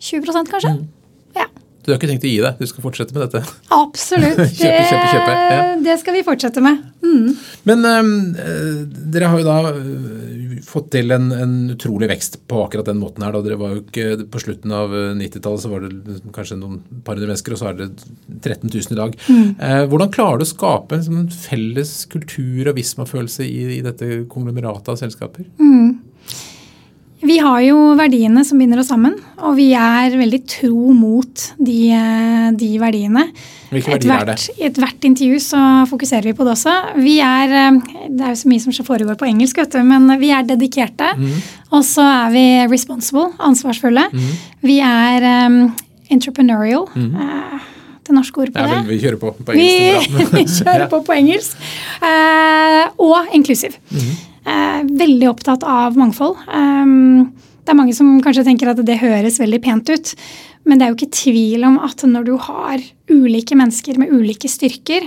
[0.00, 0.72] 20 kanskje.
[0.74, 0.88] Mm.
[1.36, 1.46] Ja.
[1.84, 2.58] Du har ikke tenkt å gi deg?
[2.58, 3.44] Du skal fortsette med dette?
[3.74, 4.40] Absolutt.
[4.58, 5.36] kjøpe, kjøpe, kjøpe.
[5.36, 5.62] Ja.
[5.84, 6.80] Det skal vi fortsette med.
[7.04, 7.36] Mm.
[7.68, 8.10] Men um,
[9.14, 9.56] dere har jo da
[10.70, 13.34] fått til en, en, utrolig vekst på akkurat den måten her.
[13.34, 13.42] Da.
[13.44, 17.30] Dere var jo ikke, På slutten av 90-tallet så var det kanskje noen par hundre
[17.32, 17.88] mennesker, og så er det
[18.40, 19.16] 13 000 i dag.
[19.28, 19.48] Mm.
[19.68, 24.22] Eh, hvordan klarer du å skape en, sånn felles kultur og Visma-følelse i, i, dette
[24.30, 25.48] konglomeratet av selskaper?
[25.60, 25.98] Mm.
[27.20, 29.12] Vi har jo verdiene som binder oss sammen,
[29.44, 31.80] og vi er veldig tro mot de,
[32.56, 33.26] de verdiene.
[33.70, 34.36] Hvilke verdier er det?
[34.56, 36.72] I ethvert intervju så fokuserer vi på det også.
[36.96, 37.76] Vi er,
[38.08, 41.12] Det er jo så mye som foregår på engelsk, vet du, men vi er dedikerte.
[41.18, 41.36] Mm.
[41.76, 44.06] Og så er vi responsible, ansvarsfulle.
[44.14, 44.32] Mm.
[44.64, 45.60] Vi er um,
[46.08, 46.88] entrepreneurial.
[46.96, 47.12] Mm.
[47.20, 47.68] Uh,
[48.08, 48.88] det norske ordet på ja, det.
[48.88, 50.16] Vi kjører på på engelsk.
[50.16, 51.70] Vi, vi kjører på på engelsk.
[52.00, 53.76] Uh, og inclusive.
[53.92, 54.29] Mm -hmm.
[54.44, 56.38] Eh, veldig opptatt av mangfold.
[56.48, 57.30] Um,
[57.64, 60.14] det er mange som kanskje tenker at det høres veldig pent ut.
[60.68, 64.50] Men det er jo ikke tvil om at når du har ulike mennesker med ulike
[64.50, 65.06] styrker,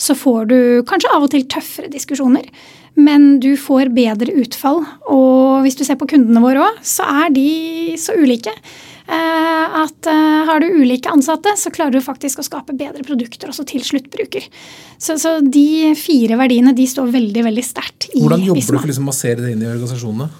[0.00, 2.48] så får du kanskje av og til tøffere diskusjoner.
[2.94, 4.84] Men du får bedre utfall.
[5.10, 7.48] Og hvis du ser på kundene våre òg, så er de
[8.00, 8.52] så ulike.
[9.04, 13.50] Eh, at uh, har du ulike ansatte, så klarer du faktisk å skape bedre produkter
[13.50, 14.46] også til sluttbruker.
[14.96, 18.78] Så, så de fire verdiene de står veldig veldig sterkt i Hvordan jobber Visma.
[18.78, 20.30] du for liksom å massere det inn i organisasjonene?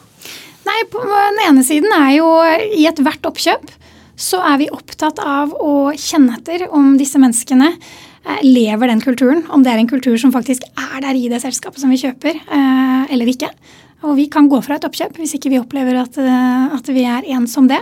[0.64, 2.30] Nei, På den ene siden er jo
[2.72, 3.68] i ethvert oppkjøp
[4.16, 9.42] så er vi opptatt av å kjenne etter om disse menneskene eh, lever den kulturen.
[9.52, 12.38] Om det er en kultur som faktisk er der i det selskapet som vi kjøper,
[13.12, 13.50] eller ikke.
[14.04, 17.26] Og vi kan gå fra et oppkjøp hvis ikke vi opplever at, at vi er
[17.34, 17.80] en som det.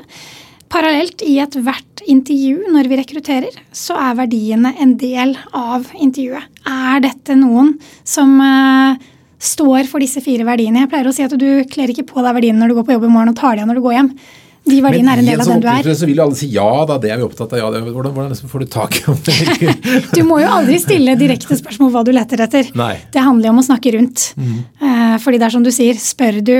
[0.73, 6.47] Parallelt i ethvert intervju når vi rekrutterer, så er verdiene en del av intervjuet.
[6.65, 7.75] Er dette noen
[8.09, 8.97] som uh,
[9.43, 10.85] står for disse fire verdiene?
[10.85, 12.97] Jeg pleier å si at du kler ikke på deg verdiene når du går på
[12.97, 14.11] jobb i morgen og tar dem igjen når du går hjem.
[14.63, 15.83] De verdiene er en del av den du er.
[15.83, 17.59] Men Så vil jo alle si ja, da, det er vi opptatt av.
[17.59, 19.77] Ja, det, hvordan, hvordan liksom får du tak i det?
[20.17, 22.71] du må jo aldri stille direkte spørsmål hva du leter etter.
[22.79, 22.95] Nei.
[23.13, 24.29] Det handler jo om å snakke rundt.
[24.39, 24.59] Mm.
[24.83, 26.57] Uh, fordi det er som du sier, spør du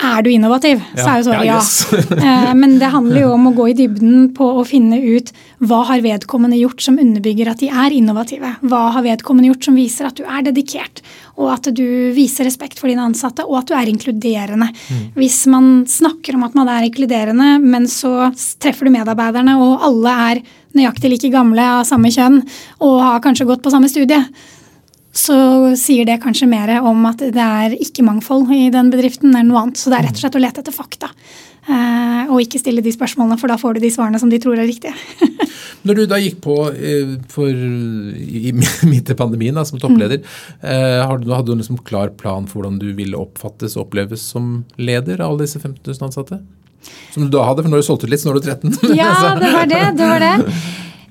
[0.00, 0.80] er du innovativ?
[0.96, 1.02] Ja.
[1.02, 1.58] Så er jo svaret ja.
[1.60, 2.20] ja.
[2.22, 5.32] Eh, men det handler jo om å gå i dybden på å finne ut
[5.62, 8.54] hva har vedkommende gjort som underbygger at de er innovative.
[8.64, 11.02] Hva har vedkommende gjort som viser at du er dedikert,
[11.40, 11.84] og at du
[12.16, 14.68] viser respekt for dine ansatte, og at du er inkluderende.
[14.68, 15.04] Mm.
[15.16, 18.30] Hvis man snakker om at man er inkluderende, men så
[18.62, 20.42] treffer du medarbeiderne, og alle er
[20.76, 22.40] nøyaktig like gamle av samme kjønn
[22.84, 24.20] og har kanskje gått på samme studie,
[25.12, 25.36] så
[25.76, 29.66] sier det kanskje mer om at det er ikke mangfold i den bedriften enn noe
[29.66, 29.80] annet.
[29.80, 31.10] Så det er rett og slett å lete etter fakta.
[31.62, 34.58] Eh, og ikke stille de spørsmålene, for da får du de svarene som de tror
[34.58, 34.96] er riktige.
[35.86, 38.54] Når du da gikk på eh, for, i,
[38.92, 40.64] midt i pandemien da, som toppleder, mm.
[40.72, 44.62] eh, hadde du en liksom klar plan for hvordan du ville oppfattes og oppleves som
[44.80, 46.40] leder av alle disse 15 000 ansatte?
[47.12, 48.48] Som du da hadde, for nå har du solgt ut litt, så nå er du
[48.48, 48.96] 13.
[48.98, 49.84] Ja, det var det.
[50.00, 50.56] det, var det.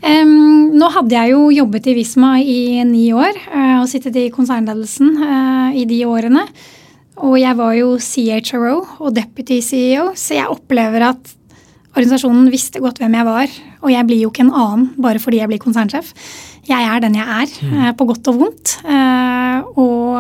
[0.02, 4.32] Um, nå hadde jeg jo jobbet i Visma i ni år uh, og sittet i
[4.34, 6.48] konsernledelsen uh, i de årene.
[7.22, 11.36] Og jeg var jo CHRO og deputy CEO, så jeg opplever at
[11.92, 13.54] organisasjonen visste godt hvem jeg var.
[13.84, 16.10] Og jeg blir jo ikke en annen bare fordi jeg blir konsernsjef.
[16.66, 18.80] Jeg er den jeg er, uh, på godt og vondt.
[19.78, 20.18] og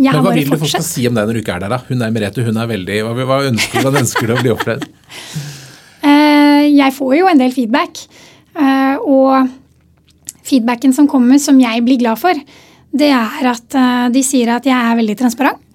[0.00, 1.76] jeg Men Hva vil du folk skal si om deg når du ikke er der,
[1.76, 1.80] da?
[1.86, 4.90] Hun er Merete, hun er veldig Hva, ønsker du, hvordan ønsker du å bli opplevd?
[6.76, 8.02] jeg får jo en del feedback.
[8.58, 9.48] Eh, og
[10.46, 12.36] feedbacken som kommer, som jeg blir glad for,
[12.90, 15.66] det er at eh, de sier at jeg er veldig transparent.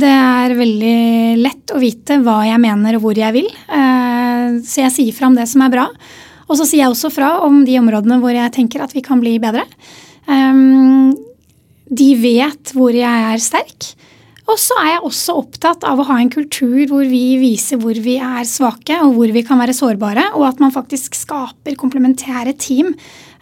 [0.00, 3.48] Det er veldig lett å vite hva jeg mener og hvor jeg vil.
[3.50, 5.86] Eh, så jeg sier fra om det som er bra.
[6.50, 9.20] Og så sier jeg også fra om de områdene hvor jeg tenker at vi kan
[9.22, 9.62] bli bedre.
[11.90, 13.92] De vet hvor jeg er sterk.
[14.50, 17.94] Og så er jeg også opptatt av å ha en kultur hvor vi viser hvor
[18.02, 22.56] vi er svake, og hvor vi kan være sårbare, og at man faktisk skaper komplementære
[22.58, 22.94] team.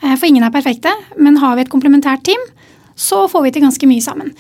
[0.03, 2.43] Eh, for ingen er perfekte, men har vi et komplementært team,
[2.99, 4.35] så får vi til ganske mye sammen.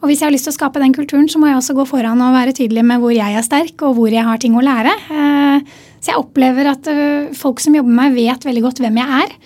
[0.00, 1.86] Og hvis jeg har lyst til å skape den kulturen, så må jeg også gå
[1.88, 4.64] foran og være tydelig med hvor jeg er sterk, og hvor jeg har ting å
[4.64, 4.96] lære.
[5.10, 9.00] Eh, så jeg opplever at eh, folk som jobber med meg, vet veldig godt hvem
[9.02, 9.36] jeg er.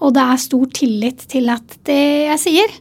[0.00, 2.78] Og det er stor tillit til at det jeg sier,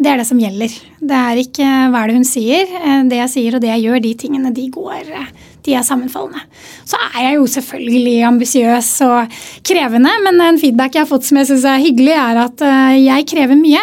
[0.00, 0.74] det er det som gjelder.
[0.96, 2.70] Det er ikke hva er det hun sier.
[2.80, 5.32] Eh, det jeg sier og det jeg gjør, de tingene de går eh,
[5.66, 6.40] de er sammenfallende.
[6.88, 11.40] Så er jeg jo selvfølgelig ambisiøs og krevende, men en feedback jeg har fått som
[11.40, 13.82] jeg syns er hyggelig, er at eh, jeg krever mye,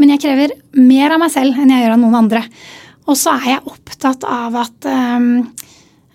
[0.00, 2.44] men jeg krever mer av meg selv enn jeg gjør av noen andre.
[3.08, 5.26] Og så er jeg opptatt av at um,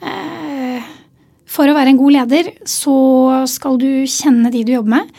[0.02, 0.88] uh,
[1.50, 2.96] for å være en god leder, så
[3.50, 5.12] skal du kjenne de du jobber med.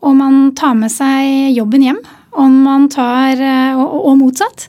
[0.00, 2.00] Og man tar med seg jobben hjem
[2.36, 4.68] om man tar, eh, og, og, motsatt.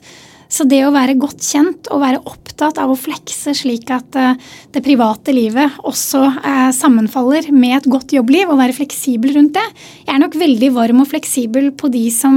[0.50, 4.38] Så det å være godt kjent og være opptatt av å flekse slik at eh,
[4.74, 9.66] det private livet også eh, sammenfaller med et godt jobbliv, og være fleksibel rundt det
[10.06, 12.36] Jeg er nok veldig varm og fleksibel på de som,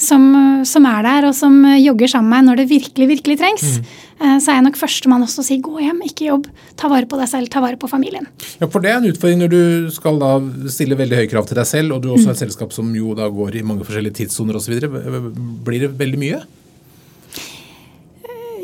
[0.00, 0.24] som,
[0.66, 3.66] som er der, og som jogger sammen med meg når det virkelig, virkelig trengs.
[3.78, 3.92] Mm.
[4.40, 6.48] Så er jeg nok førstemann også å si gå hjem, ikke jobb.
[6.80, 8.26] Ta vare på deg selv, ta vare på familien.
[8.60, 9.62] Ja, for Det er en utfordring når du
[9.94, 10.32] skal da
[10.72, 12.44] stille veldig høye krav til deg selv, og du også er et mm.
[12.46, 14.78] selskap som jo da går i mange forskjellige tidssoner osv.
[15.66, 16.44] Blir det veldig mye?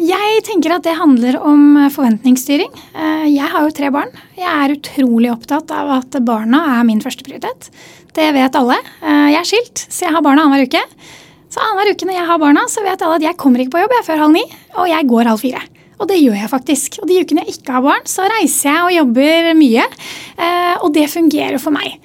[0.01, 2.71] Jeg tenker at det handler om eh, forventningsstyring.
[2.73, 4.13] Eh, jeg har jo tre barn.
[4.39, 7.69] Jeg er utrolig opptatt av at barna er min første prioritet.
[8.17, 8.79] Det vet alle.
[9.05, 10.81] Eh, jeg er skilt, så jeg har barna annenhver uke.
[11.51, 13.83] Så annenhver uke når jeg har barna, så vet alle at jeg kommer ikke på
[13.83, 14.47] jobb jeg før halv ni,
[14.79, 15.63] og jeg går halv fire.
[16.01, 16.99] Og det gjør jeg faktisk.
[17.03, 19.87] Og de ukene jeg ikke har barn, så reiser jeg og jobber mye.
[20.81, 21.99] Og det fungerer for meg.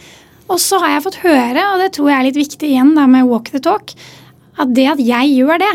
[0.52, 3.08] Og så har jeg fått høre, og det tror jeg er litt viktig igjen da
[3.10, 3.96] med walk the talk,
[4.62, 5.72] at det at jeg gjør det,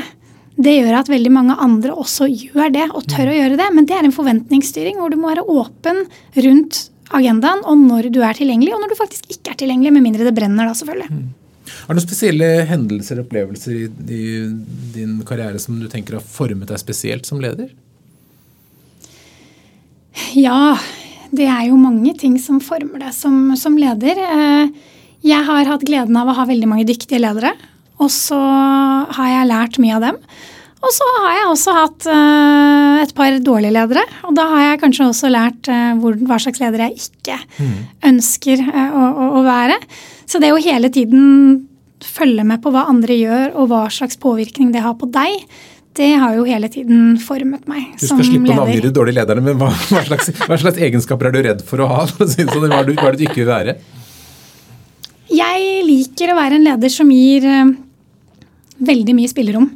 [0.60, 3.68] det gjør at veldig mange andre også gjør det og tør å gjøre det.
[3.72, 6.04] Men det er en forventningsstyring hvor du må være åpen
[6.36, 6.84] rundt
[7.16, 10.28] agendaen og når du er tilgjengelig, og når du faktisk ikke er tilgjengelig, med mindre
[10.28, 11.08] det brenner, da selvfølgelig.
[11.84, 14.24] Er det noen spesielle hendelser og opplevelser i, i,
[14.96, 17.70] din karriere som du tenker har formet deg spesielt som leder?
[20.36, 20.76] Ja,
[21.34, 24.18] det er jo mange ting som former deg som, som leder.
[24.18, 24.72] Eh,
[25.26, 27.52] jeg har hatt gleden av å ha veldig mange dyktige ledere.
[28.00, 30.18] Og så har jeg lært mye av dem.
[30.80, 34.04] Og så har jeg også hatt uh, et par dårlige ledere.
[34.24, 37.74] Og da har jeg kanskje også lært uh, hvor, hva slags leder jeg ikke mm.
[38.12, 39.76] ønsker uh, å, å, være.
[40.30, 41.66] Så det å hele tiden
[42.00, 45.42] følge med på hva andre gjør, og hva slags påvirkning det har på deg,
[45.98, 48.22] det har jo hele tiden formet meg som leder.
[48.22, 51.28] Du skal slippe å navngi de dårlige lederne, men hva, hva, slags, hva, slags, egenskaper
[51.28, 52.04] er du redd for å ha?
[52.06, 53.76] Sånn, hva er det du ikke vil være?
[55.30, 57.46] Jeg liker å være en leder som gir
[58.80, 59.68] veldig mye spillerom.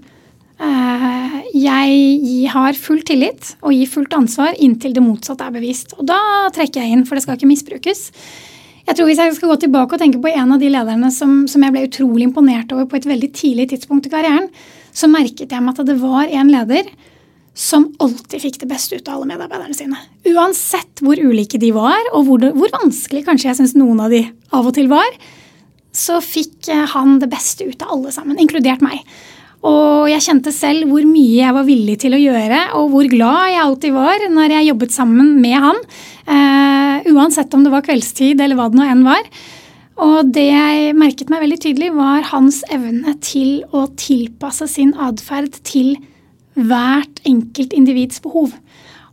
[0.64, 5.96] Eh, jeg har full tillit og gir fullt ansvar inntil det motsatte er bevist.
[5.98, 6.18] Og da
[6.54, 8.08] trekker jeg inn, for det skal ikke misbrukes.
[8.85, 11.44] Jeg tror Hvis jeg skal gå tilbake og tenke på en av de lederne som,
[11.49, 14.51] som jeg ble utrolig imponert over på et veldig tidlig tidspunkt i karrieren,
[14.94, 16.90] så merket jeg meg at det var en leder
[17.55, 20.01] som alltid fikk det beste ut av alle medarbeiderne sine.
[20.27, 24.25] Uansett hvor ulike de var, og hvor, hvor vanskelig kanskje jeg syns noen av de
[24.53, 25.16] av og til var,
[25.94, 29.07] så fikk eh, han det beste ut av alle sammen, inkludert meg.
[29.64, 33.55] Og jeg kjente selv hvor mye jeg var villig til å gjøre, og hvor glad
[33.55, 35.81] jeg alltid var når jeg jobbet sammen med han.
[36.27, 36.73] Uh,
[37.10, 39.28] uansett om det var kveldstid eller hva det nå enn var.
[40.04, 45.60] Og det jeg merket meg veldig tydelig, var hans evne til å tilpasse sin atferd
[45.66, 45.94] til
[46.58, 48.56] hvert enkelt individs behov.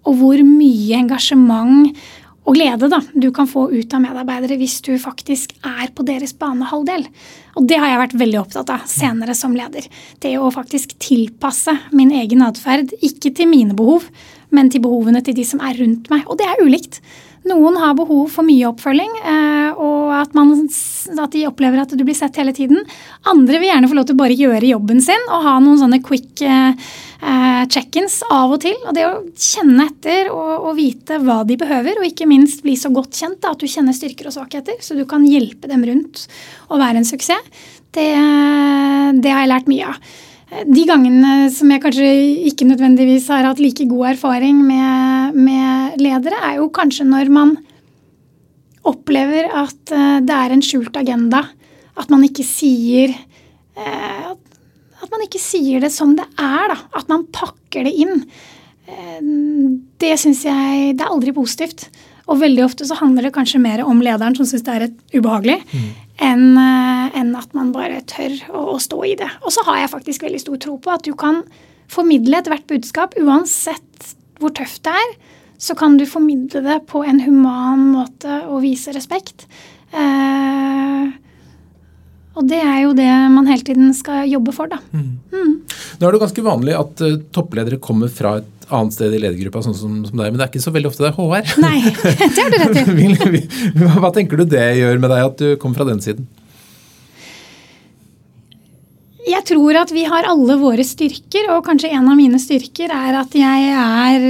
[0.01, 1.93] Og hvor mye engasjement
[2.41, 6.33] og glede da, du kan få ut av medarbeidere hvis du faktisk er på deres
[6.33, 7.05] banehalvdel.
[7.59, 9.85] Og det har jeg vært veldig opptatt av senere som leder.
[10.17, 14.07] Det å faktisk tilpasse min egen atferd, ikke til mine behov,
[14.49, 16.25] men til behovene til de som er rundt meg.
[16.25, 16.97] Og det er ulikt.
[17.49, 22.03] Noen har behov for mye oppfølging, eh, og at, man, at, de opplever at du
[22.05, 22.83] blir sett hele tiden.
[23.31, 26.01] Andre vil gjerne få lov til å bare gjøre jobben sin og ha noen sånne
[26.05, 26.77] quick eh,
[27.17, 28.77] eh, check-ins av og til.
[28.85, 32.77] Og det å kjenne etter og, og, vite hva de behøver, og ikke minst bli
[32.77, 35.85] så godt kjent da, at du kjenner styrker og svakheter, så du kan hjelpe dem
[35.89, 36.27] rundt
[36.69, 38.11] og være en suksess, det,
[39.19, 39.97] det har jeg lært mye av
[40.51, 42.07] de gangene som jeg kanskje
[42.49, 47.55] ikke nødvendigvis har hatt like god erfaring med, med, ledere, er jo kanskje når man
[48.87, 51.45] opplever at eh, det er en skjult agenda.
[51.95, 54.29] At man ikke sier eh,
[55.01, 56.77] At man ikke sier det som det er, da.
[56.97, 58.23] At man pakker det inn.
[58.89, 59.19] Eh,
[60.01, 61.87] det syns jeg Det er aldri positivt.
[62.31, 65.57] Og veldig ofte så handler det kanskje mer om lederen som syns det er ubehagelig,
[65.67, 65.87] mm.
[66.21, 69.29] Enn eh, en at man bare tør å, å, stå i det.
[69.41, 71.41] Og så har jeg faktisk veldig stor tro på at du kan
[71.91, 75.15] formidle ethvert budskap, uansett hvor tøft det er,
[75.61, 79.45] så kan du formidle det på en human måte og vise respekt.
[79.91, 81.11] Eh,
[82.31, 84.79] og det er jo det man hele tiden skal jobbe for, da.
[84.95, 85.19] Mm.
[85.33, 85.53] Mm.
[85.99, 89.63] Nå er det ganske vanlig at uh, toppledere kommer fra et annet sted i ledergruppa,
[89.65, 91.49] sånn som, som, deg, men det er ikke så veldig ofte det er HR.
[91.65, 93.41] Nei, det har du rett i.
[94.01, 96.29] Hva tenker du det gjør med deg at du kommer fra den siden?
[99.21, 103.19] Jeg tror at vi har alle våre styrker, og kanskje en av mine styrker er
[103.19, 104.25] at jeg er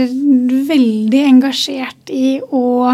[0.68, 2.92] veldig engasjert i å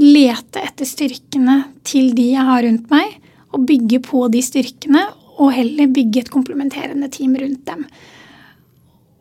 [0.00, 3.20] lete etter styrkene til de jeg har rundt meg,
[3.54, 5.04] og bygge på de styrkene,
[5.38, 7.84] og heller bygge et komplementerende team rundt dem.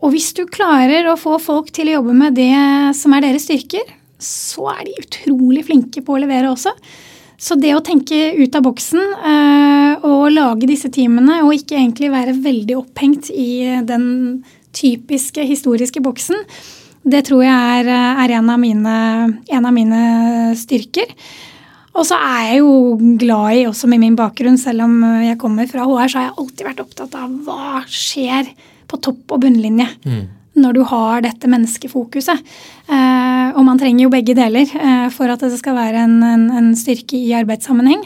[0.04, 2.52] Og hvis du klarer å få folk til å jobbe med det
[2.98, 3.88] som er deres styrker,
[4.20, 6.74] så er de utrolig flinke på å levere også.
[7.40, 12.12] Så det å tenke ut av boksen øh, og lage disse teamene, og ikke egentlig
[12.14, 14.06] være veldig opphengt i den
[14.76, 16.44] typiske historiske boksen,
[17.04, 17.90] det tror jeg er,
[18.24, 18.98] er en, av mine,
[19.52, 20.04] en, av mine,
[20.56, 21.10] styrker.
[21.94, 22.76] Og så er jeg jo
[23.20, 26.38] glad i, også med min bakgrunn, selv om jeg kommer fra HR, så har jeg
[26.38, 28.54] alltid vært opptatt av hva skjer
[28.94, 29.90] på topp og bunnlinje.
[30.06, 30.24] Mm.
[30.64, 32.42] Når du har dette menneskefokuset.
[32.86, 36.44] Eh, og man trenger jo begge deler eh, for at det skal være en, en,
[36.60, 38.04] en, styrke i arbeidssammenheng.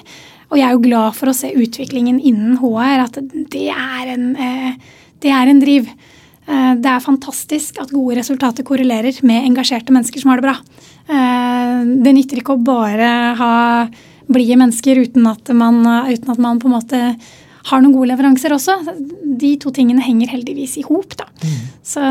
[0.47, 3.19] Og jeg er jo glad for å se utviklingen innen HR, at
[3.51, 4.77] det er en, eh,
[5.23, 5.89] det er en driv.
[6.47, 10.55] Eh, det er fantastisk at gode resultater korrelerer med engasjerte mennesker som har det bra.
[11.07, 13.09] Eh, det nytter ikke å bare
[13.39, 13.55] ha
[14.27, 17.01] blide mennesker uten at, man, uten at man på en måte
[17.67, 18.77] har noen gode leveranser også.
[19.39, 21.17] De to tingene henger heldigvis i hop.
[21.43, 21.57] Mm.
[21.85, 22.05] Så,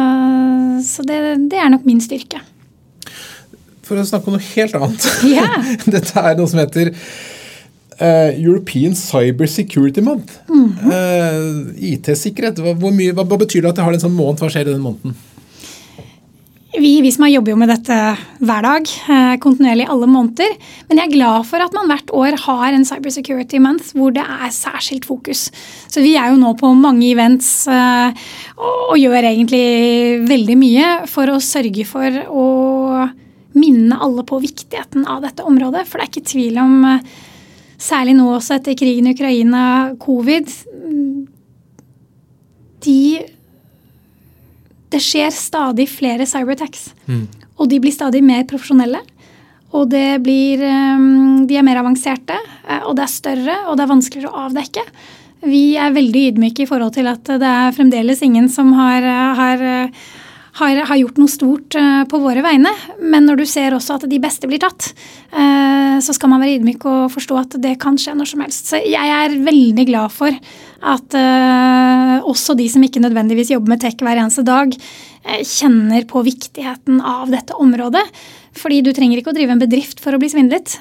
[0.87, 2.43] så det, det, er nok min styrke.
[3.87, 5.09] For å snakke om noe helt annet.
[5.37, 5.73] Yeah.
[5.97, 6.95] Dette er noe som heter
[7.97, 10.35] Uh, European Cyber Security Month.
[10.51, 10.91] Mm -hmm.
[10.93, 14.37] uh, IT-sikkerhet, hva, hva, hva, betyr det at det har en sånn måned?
[14.37, 15.15] Hva skjer i den måneden?
[16.77, 17.97] Vi, vi som jobber jo med dette
[18.45, 20.51] hver dag, uh, kontinuerlig alle måneder.
[20.89, 24.13] Men jeg er glad for at man hvert år har en Cyber Security Month hvor
[24.13, 25.47] det er særskilt fokus.
[25.89, 28.21] Så vi er jo nå på mange events og,
[28.91, 32.47] og gjør egentlig veldig mye for å sørge for å
[33.57, 35.87] minne alle på viktigheten av dette området.
[35.89, 36.77] For det er ikke tvil om
[37.81, 39.65] særlig nå også etter krigen i Ukraina,
[40.01, 40.53] covid
[42.87, 43.01] de
[44.97, 46.89] Det skjer stadig flere cyberattacks.
[47.05, 47.27] Mm.
[47.61, 49.03] Og de blir stadig mer profesjonelle.
[49.77, 50.63] Og det blir
[51.47, 52.37] De er mer avanserte,
[52.67, 54.85] eh, og det er større, og det er vanskeligere å avdekke.
[55.47, 59.05] Vi er veldig ydmyke i forhold til at det er fremdeles ingen som har,
[59.37, 59.61] har
[60.57, 62.73] har, har, gjort noe stort uh, på våre vegne.
[63.03, 64.89] Men når du ser også at de beste blir tatt,
[65.35, 68.73] uh, så skal man være ydmyk og forstå at det kan skje når som helst.
[68.73, 70.33] Så jeg er veldig glad for
[70.87, 74.73] at uh, også de som ikke nødvendigvis jobber med tech hver eneste dag,
[75.27, 78.05] kjenner på viktigheten av dette området.
[78.57, 80.77] Fordi du trenger ikke å drive en bedrift for å bli svindlet.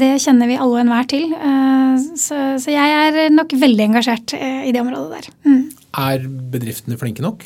[0.00, 1.26] Det kjenner vi alle og enhver til.
[2.16, 5.28] Så jeg er nok veldig engasjert i det området der.
[5.44, 5.60] Mm.
[6.08, 6.24] Er
[6.56, 7.44] bedriftene flinke nok?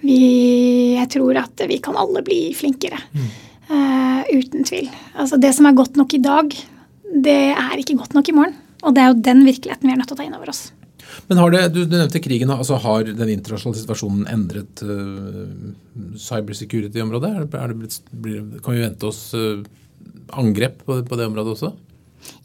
[0.00, 2.98] Vi, jeg tror at vi kan alle bli flinkere.
[3.12, 3.30] Mm.
[3.70, 4.88] Uh, uten tvil.
[5.14, 6.54] Altså Det som er godt nok i dag,
[7.24, 8.58] det er ikke godt nok i morgen.
[8.80, 10.70] Og det er jo den virkeligheten vi er nødt til å ta inn over oss.
[11.28, 12.50] Men har det, du, du nevnte krigen.
[12.54, 15.44] altså Har den internasjonale situasjonen endret uh,
[16.18, 17.50] cybersecurity-området?
[17.52, 19.60] Kan vi vente oss uh,
[20.38, 21.72] angrep på, på, det området også?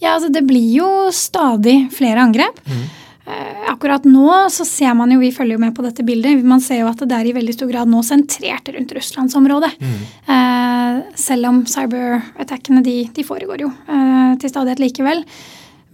[0.01, 2.62] Ja, altså Det blir jo stadig flere angrep.
[2.68, 2.86] Mm.
[3.26, 6.61] Eh, akkurat nå så ser man jo, vi følger jo med på dette bildet, man
[6.61, 9.71] ser jo at det er i veldig stor grad nå sentrert rundt russlandsområdet.
[9.82, 10.01] Mm.
[10.36, 15.26] Eh, selv om cyberattackene de, de foregår jo eh, til stadighet likevel.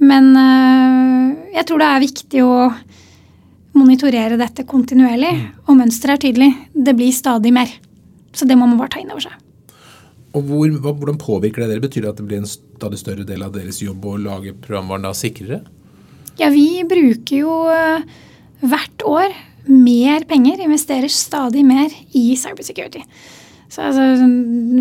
[0.01, 2.55] Men eh, jeg tror det er viktig å
[3.79, 5.31] monitorere dette kontinuerlig.
[5.37, 5.47] Mm.
[5.67, 6.51] Og mønsteret er tydelig.
[6.73, 7.71] Det blir stadig mer.
[8.35, 9.37] Så det må man bare ta inn over seg.
[10.35, 11.83] Og hvor, Hvordan påvirker det dere?
[11.83, 15.07] Betyr det at det blir en stadig større del av deres jobb å lage programvaren
[15.07, 15.63] da sikrere?
[16.39, 18.05] Ja, vi bruker jo eh,
[18.61, 19.33] hvert år
[19.67, 23.03] mer penger, investerer stadig mer i cybersecurity.
[23.71, 24.27] Så altså,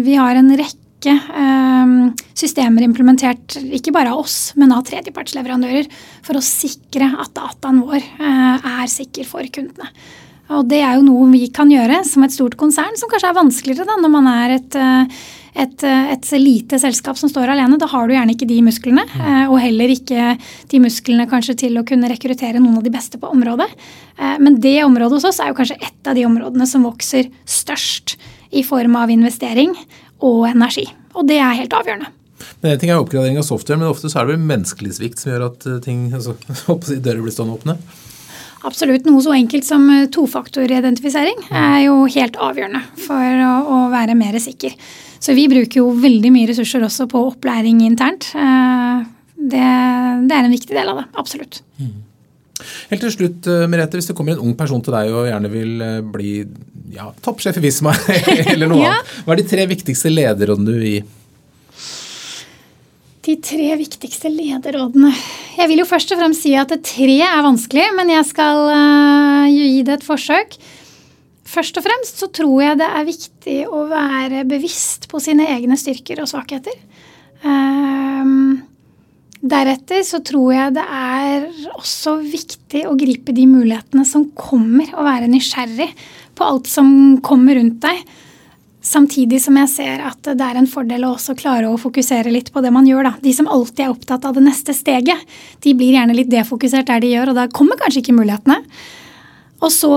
[0.04, 1.92] vi har en rekke eh,
[2.38, 5.90] systemer implementert, ikke bare av oss, men av tredjepartsleverandører,
[6.26, 9.90] for å sikre at dataen vår eh, er sikker for kundene.
[10.50, 13.38] Og det er jo noe vi kan gjøre som et stort konsern, som kanskje er
[13.38, 15.20] vanskeligere da, når man er et, eh,
[15.62, 17.78] et, eh, et, lite selskap som står alene.
[17.78, 19.20] Da har du gjerne ikke de musklene, mm.
[19.20, 20.34] eh, og heller ikke
[20.70, 23.68] de musklene kanskje til å kunne rekruttere noen av de beste på området.
[24.20, 28.18] Men det området hos oss er jo kanskje et av de områdene som vokser størst
[28.52, 29.72] i form av investering
[30.20, 30.84] og energi.
[31.14, 32.10] Og det er helt avgjørende.
[32.60, 35.22] Men En ting er oppgradering av software, men ofte så er det vel menneskelig svikt
[35.22, 36.36] som gjør at ting, altså,
[37.06, 37.78] dører blir stående åpne?
[38.66, 39.06] Absolutt.
[39.08, 44.36] Noe så enkelt som eh, tofaktoridentifisering er jo helt avgjørende for å, å, være mer
[44.42, 44.74] sikker.
[45.20, 48.30] Så vi bruker jo veldig mye ressurser også på opplæring internt.
[48.36, 49.06] Eh,
[49.40, 49.66] det,
[50.28, 51.06] det er en viktig del av det.
[51.20, 51.62] Absolutt.
[51.80, 51.96] Mm.
[52.90, 55.52] Helt til slutt, eh, Merete, Hvis det kommer en ung person til deg og gjerne
[55.52, 56.34] vil bli
[56.92, 57.94] ja, toppsjef i Visma
[58.52, 58.92] eller noe ja.
[58.98, 61.00] annet, hva er de tre viktigste lederrådene du vil gi?
[63.26, 65.10] De tre viktigste lederrådene
[65.58, 69.48] Jeg vil jo først og fremst si at tre er vanskelig, men jeg skal uh,
[69.50, 70.56] gi det et forsøk.
[71.50, 75.76] Først og fremst så tror jeg det er viktig å være bevisst på sine egne
[75.80, 76.76] styrker og svakheter.
[77.42, 78.62] Um,
[79.40, 85.08] deretter så tror jeg det er også viktig å gripe de mulighetene som kommer, og
[85.08, 85.90] være nysgjerrig
[86.38, 88.00] på alt som kommer rundt deg.
[88.80, 92.48] Samtidig som jeg ser at det er en fordel å også klare å fokusere litt
[92.52, 93.10] på det man gjør.
[93.10, 93.12] Da.
[93.20, 95.20] De som alltid er opptatt av det neste steget,
[95.60, 98.56] de blir gjerne litt defokusert der de gjør, og da kommer kanskje ikke mulighetene.
[99.60, 99.92] Og så,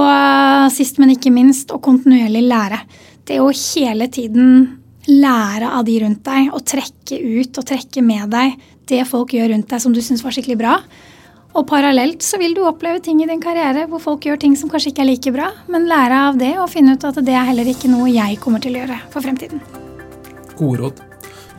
[0.75, 2.81] sist, men ikke minst, å kontinuerlig lære.
[3.23, 4.65] Det å hele tiden
[5.07, 8.59] lære av de rundt deg, og trekke ut og trekke med deg
[8.91, 10.77] det folk gjør rundt deg som du syns var skikkelig bra.
[11.53, 14.71] Og parallelt så vil du oppleve ting i din karriere hvor folk gjør ting som
[14.71, 17.45] kanskje ikke er like bra, men lære av det og finne ut at det er
[17.51, 19.61] heller ikke noe jeg kommer til å gjøre for fremtiden.
[20.57, 21.05] Gode råd.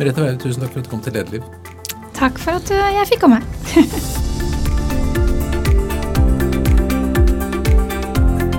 [0.00, 1.46] Merete Weire, tusen takk for at du kom til Lederliv.
[2.18, 3.42] Takk for at jeg fikk komme.